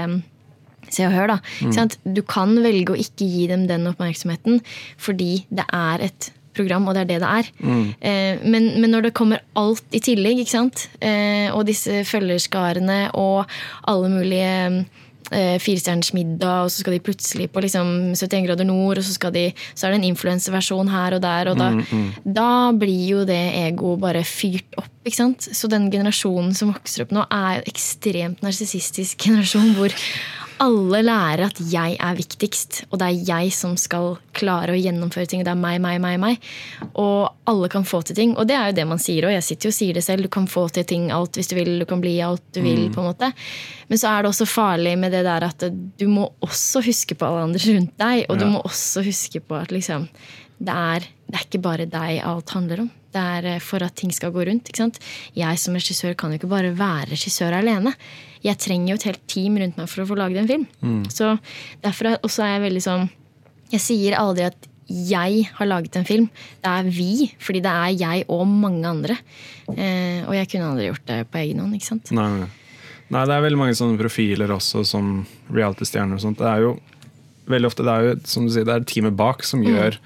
[0.93, 1.40] Se og Hør, da.
[1.62, 1.72] Mm.
[1.76, 1.99] sant?
[2.05, 4.62] Du kan velge å ikke gi dem den oppmerksomheten
[5.01, 7.51] fordi det er et program, og det er det det er.
[8.01, 10.88] Eh, men, men når det kommer alt i tillegg, ikke sant?
[11.01, 13.49] Eh, og disse følgerskarene og
[13.88, 14.53] alle mulige
[15.32, 19.16] eh, Firestjerners middag, og så skal de plutselig på liksom 71 grader nord, og så,
[19.16, 21.70] skal de, så er det en influenseversjon her og der, og da,
[22.24, 24.93] da blir jo det egoet bare fyrt opp.
[25.07, 25.49] ikke sant?
[25.57, 29.97] Så den generasjonen som vokser opp nå, er en ekstremt narsissistisk generasjon hvor
[30.62, 35.26] alle lærer at jeg er viktigst, og det er jeg som skal klare å gjennomføre
[35.30, 35.42] ting.
[35.42, 36.50] Og Det er meg, meg, meg, meg.
[36.98, 38.34] Og alle kan få til ting.
[38.38, 39.34] Og det er jo det man sier òg.
[39.34, 40.26] Jeg sitter jo og sier det selv.
[40.26, 41.72] Du kan få til ting alt hvis du vil.
[41.82, 42.86] Du kan bli alt du vil.
[42.92, 43.32] på en måte.
[43.90, 45.66] Men så er det også farlig med det der at
[45.98, 48.24] du må også huske på alle andre rundt deg.
[48.28, 50.08] Og du må også huske på at liksom
[50.62, 52.90] det er, det er ikke bare deg alt handler om.
[53.12, 54.68] Det er eh, for at ting skal gå rundt.
[54.70, 55.00] ikke sant?
[55.36, 57.94] Jeg som regissør kan jo ikke bare være regissør alene.
[58.42, 60.66] Jeg trenger jo et helt team rundt meg for å få laget en film.
[61.12, 61.36] Så
[61.84, 63.04] derfor er, også er jeg veldig sånn
[63.72, 66.26] Jeg sier aldri at jeg har laget en film.
[66.60, 69.16] Det er vi, fordi det er jeg og mange andre.
[69.72, 71.76] Eh, og jeg kunne aldri gjort det på egen hånd.
[71.78, 72.10] ikke sant?
[72.12, 72.48] Nei, nei.
[73.14, 76.42] nei, det er veldig mange sånne profiler også, som reality-stjerner og sånt.
[76.42, 76.74] Det er jo
[77.52, 79.96] veldig ofte det er jo, som du sier, det er teamet bak som gjør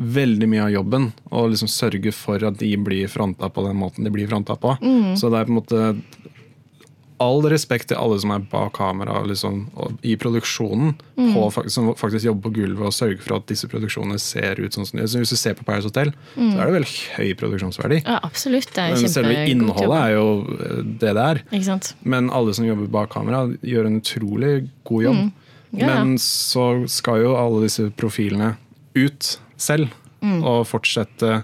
[0.00, 1.10] veldig mye av jobben.
[1.30, 4.76] Og liksom sørge for at de blir fronta på den måten de blir fronta på.
[5.20, 5.82] Så det er på en måte
[7.20, 9.66] all respekt til alle som er bak kamera liksom,
[10.08, 14.60] i produksjonen, på, som faktisk jobber på gulvet og sørger for at disse produksjonene ser
[14.62, 16.94] ut sånn som de Så Hvis du ser på Paris Hotel, så er det veldig
[17.18, 18.00] høy produksjonsverdi.
[18.06, 18.72] Ja, absolutt.
[18.72, 20.24] Det er Men selve innholdet er jo
[20.56, 21.42] eh, det det er.
[22.00, 24.54] Men alle som jobber bak kamera, gjør en utrolig
[24.88, 25.20] god jobb.
[25.20, 25.30] Mm.
[25.76, 25.92] Ja.
[25.92, 28.54] Men så skal jo alle disse profilene
[28.96, 29.88] ut selv.
[30.20, 30.42] Mm.
[30.44, 31.38] Og fortsette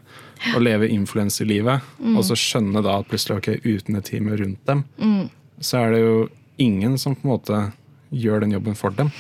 [0.53, 1.81] å leve influenserlivet.
[2.01, 2.17] Mm.
[2.19, 5.31] Og så skjønne da at plutselig, ok, uten et team rundt dem, Mm.
[5.61, 7.63] så er det jo ingen som på en måte
[8.13, 9.11] gjør den jobben for dem.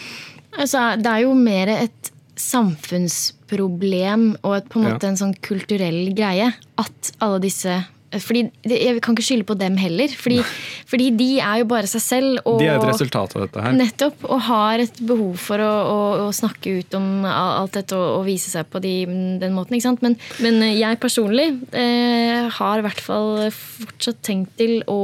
[0.58, 4.92] Altså, det er jo mer et samfunnsproblem og et, på en Ja.
[4.94, 7.86] måte en sånn kulturell greie at alle disse
[8.22, 10.40] fordi Jeg kan ikke skylde på dem heller, fordi,
[10.88, 12.40] fordi de er jo bare seg selv.
[12.44, 13.76] Og, De er et resultat av dette her.
[13.76, 18.20] Nettopp, og har et behov for å, å, å snakke ut om alt dette og,
[18.20, 18.94] og vise seg på de,
[19.42, 19.76] den måten.
[19.78, 20.02] ikke sant?
[20.06, 25.00] Men, men jeg personlig eh, har i hvert fall fortsatt tenkt til å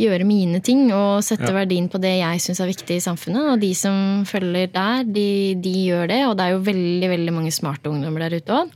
[0.00, 1.56] gjøre mine ting og sette Ja.
[1.58, 3.50] verdien på det jeg syns er viktig i samfunnet.
[3.52, 6.20] Og de som følger der, de, de gjør det.
[6.30, 8.72] Og det er jo veldig veldig mange smarte ungdommer der ute òg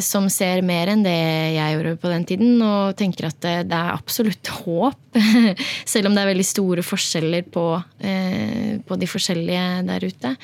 [0.00, 3.76] som ser mer enn det jeg gjorde på den tiden, og tenker at det, det
[3.76, 5.20] er absolutt håp.
[5.92, 7.64] Selv om det er veldig store forskjeller på,
[8.00, 10.34] eh, på de forskjellige der ute.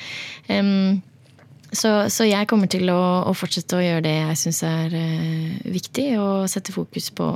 [1.67, 5.57] Så, så jeg kommer til å, å fortsette å gjøre det jeg syns er eh,
[5.67, 7.27] viktig, og sette fokus på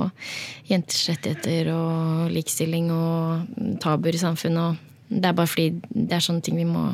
[0.70, 4.80] jenters rettigheter og likestilling og tabuer i samfunnet.
[5.12, 6.86] Og det er bare fordi det er sånne ting vi må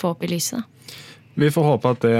[0.00, 0.64] få opp i lyset.
[0.64, 0.70] da.
[1.34, 2.18] Vi får håpe at det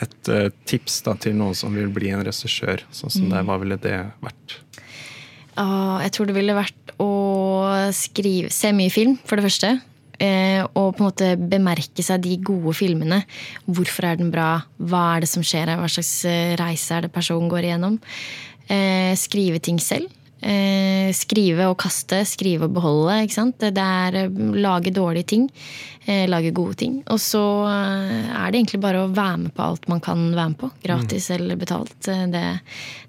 [0.00, 3.58] et eh, tips da, til noen som vil bli en regissør, sånn som det, hva
[3.58, 4.56] ville det vært?
[5.56, 9.80] Ah, jeg tror det ville vært å skrive, se mye film, for det første.
[10.20, 13.22] Eh, og på en måte bemerke seg de gode filmene.
[13.66, 14.62] Hvorfor er den bra?
[14.78, 15.80] Hva er det som skjer her?
[15.80, 18.00] Hva slags eh, reise er det personen går igjennom?
[18.68, 20.10] Eh, skrive ting selv.
[20.42, 23.20] Eh, skrive og kaste, skrive og beholde.
[23.22, 23.60] ikke sant?
[23.62, 25.44] Det er eh, lage dårlige ting,
[26.06, 26.96] eh, lage gode ting.
[27.14, 30.48] Og så eh, er det egentlig bare å være med på alt man kan være
[30.50, 30.70] med på.
[30.82, 31.94] Gratis eller betalt.
[32.10, 32.42] Eh, Det,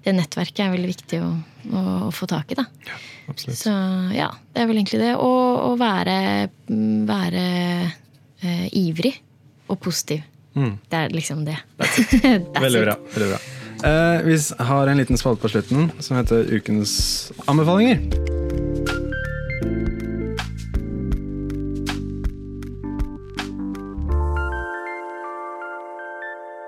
[0.04, 1.32] det nettverket er veldig viktig å,
[1.74, 2.60] å, å få tak i.
[2.60, 2.68] da.
[3.26, 3.58] Absolutt.
[3.64, 3.74] Så
[4.14, 5.14] ja, det er vel egentlig det.
[5.18, 6.16] Og å være,
[7.10, 7.44] være
[8.44, 9.16] eh, ivrig
[9.66, 10.22] og positiv.
[10.54, 10.76] Mm.
[10.86, 11.58] Det er liksom det.
[12.62, 12.94] Veldig bra.
[13.16, 13.38] Veldig bra.
[13.84, 18.00] Eh, vi har en liten spalte på slutten som heter Ukens anbefalinger.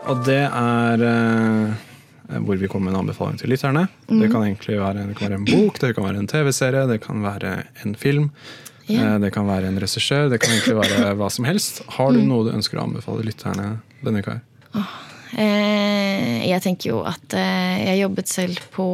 [0.06, 3.86] Og det er eh, hvor vi kommer med en anbefaling til lytterne.
[4.06, 7.00] Det kan egentlig være, det kan være en bok, det kan være en TV-serie, det
[7.02, 8.28] kan være en film.
[8.86, 11.82] Eh, Det kan være en regissør, det kan egentlig være hva som helst.
[11.96, 14.36] Har du noe du ønsker å anbefale lytterne denne uka?
[14.36, 14.78] her?
[14.78, 18.86] Eh, jeg tenker jo at eh, jeg jobbet selv på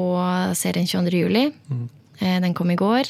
[0.59, 1.18] serien 22.
[1.24, 1.45] juli.
[2.22, 3.09] Eh, den kom i går.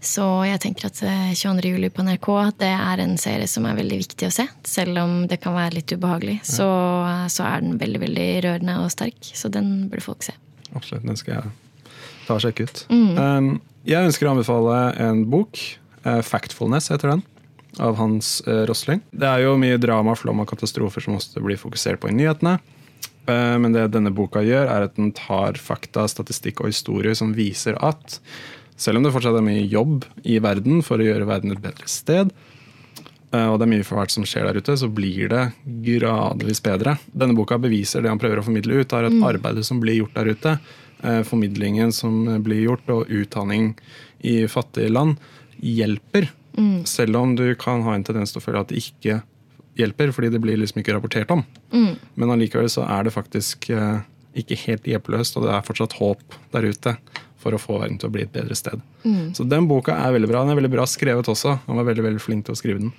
[0.00, 1.72] Så jeg tenker at eh, 22.
[1.74, 2.28] juli på NRK
[2.62, 4.46] det er en serie som er veldig viktig å se.
[4.66, 6.68] Selv om det kan være litt ubehagelig, så,
[7.30, 9.18] så er den veldig veldig rørende og sterk.
[9.34, 10.34] Så den burde folk se.
[10.74, 11.56] Absolutt, den skal jeg
[12.26, 12.84] ta og sjekke ut.
[12.92, 13.58] Mm.
[13.88, 15.60] jeg ønsker å anbefale en bok.
[16.04, 17.22] eh, 'Factfulness' heter den.
[17.78, 19.02] Av Hans uh, Rosling.
[19.10, 22.58] Det er jo mye drama, flom og katastrofer som også blir fokusert på i nyhetene.
[23.28, 27.34] Eh, men det denne boka gjør, er at den tar fakta, statistikk og historie som
[27.36, 28.20] viser at
[28.78, 31.88] selv om det fortsatt er mye jobb i verden for å gjøre verden et bedre
[31.90, 32.30] sted,
[33.32, 35.44] eh, og det er mye for hvert som skjer der ute, så blir det
[35.84, 36.96] gradvis bedre.
[37.10, 40.16] Denne boka beviser det han prøver å formidle ut, er at arbeidet som blir gjort
[40.16, 40.58] der ute,
[41.02, 43.74] eh, formidlingen som blir gjort, og utdanning
[44.24, 45.18] i fattige land,
[45.58, 46.30] hjelper.
[46.88, 49.20] Selv om du kan ha en tendens til å føle at det ikke
[49.78, 51.44] hjelper, fordi det blir liksom ikke rapportert om.
[52.18, 54.00] Men allikevel så er det faktisk eh,
[54.38, 56.96] ikke helt hjelpeløst, og det er fortsatt håp der ute
[57.38, 58.80] for å få verden til å bli et bedre sted.
[59.38, 60.42] Så den boka er veldig bra.
[60.42, 61.54] Den er veldig bra skrevet også.
[61.68, 62.90] Han var veldig veldig flink til å skrive den.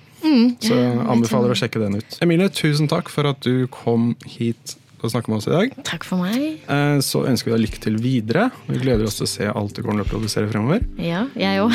[0.64, 2.16] Så jeg anbefaler å sjekke den ut.
[2.24, 5.74] Emilie, tusen takk for at du kom hit og snakke med oss i dag.
[5.86, 6.60] Takk for meg.
[6.68, 8.48] Eh, Så ønsker vi deg lykke til videre.
[8.68, 10.84] Vi gleder oss til å se alt du kommer til å produsere fremover.
[11.00, 11.72] Ja, jeg òg.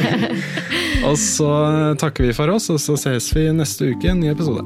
[1.08, 1.50] Og så
[2.00, 4.64] takker vi for oss, og så ses vi neste uke i en ny episode.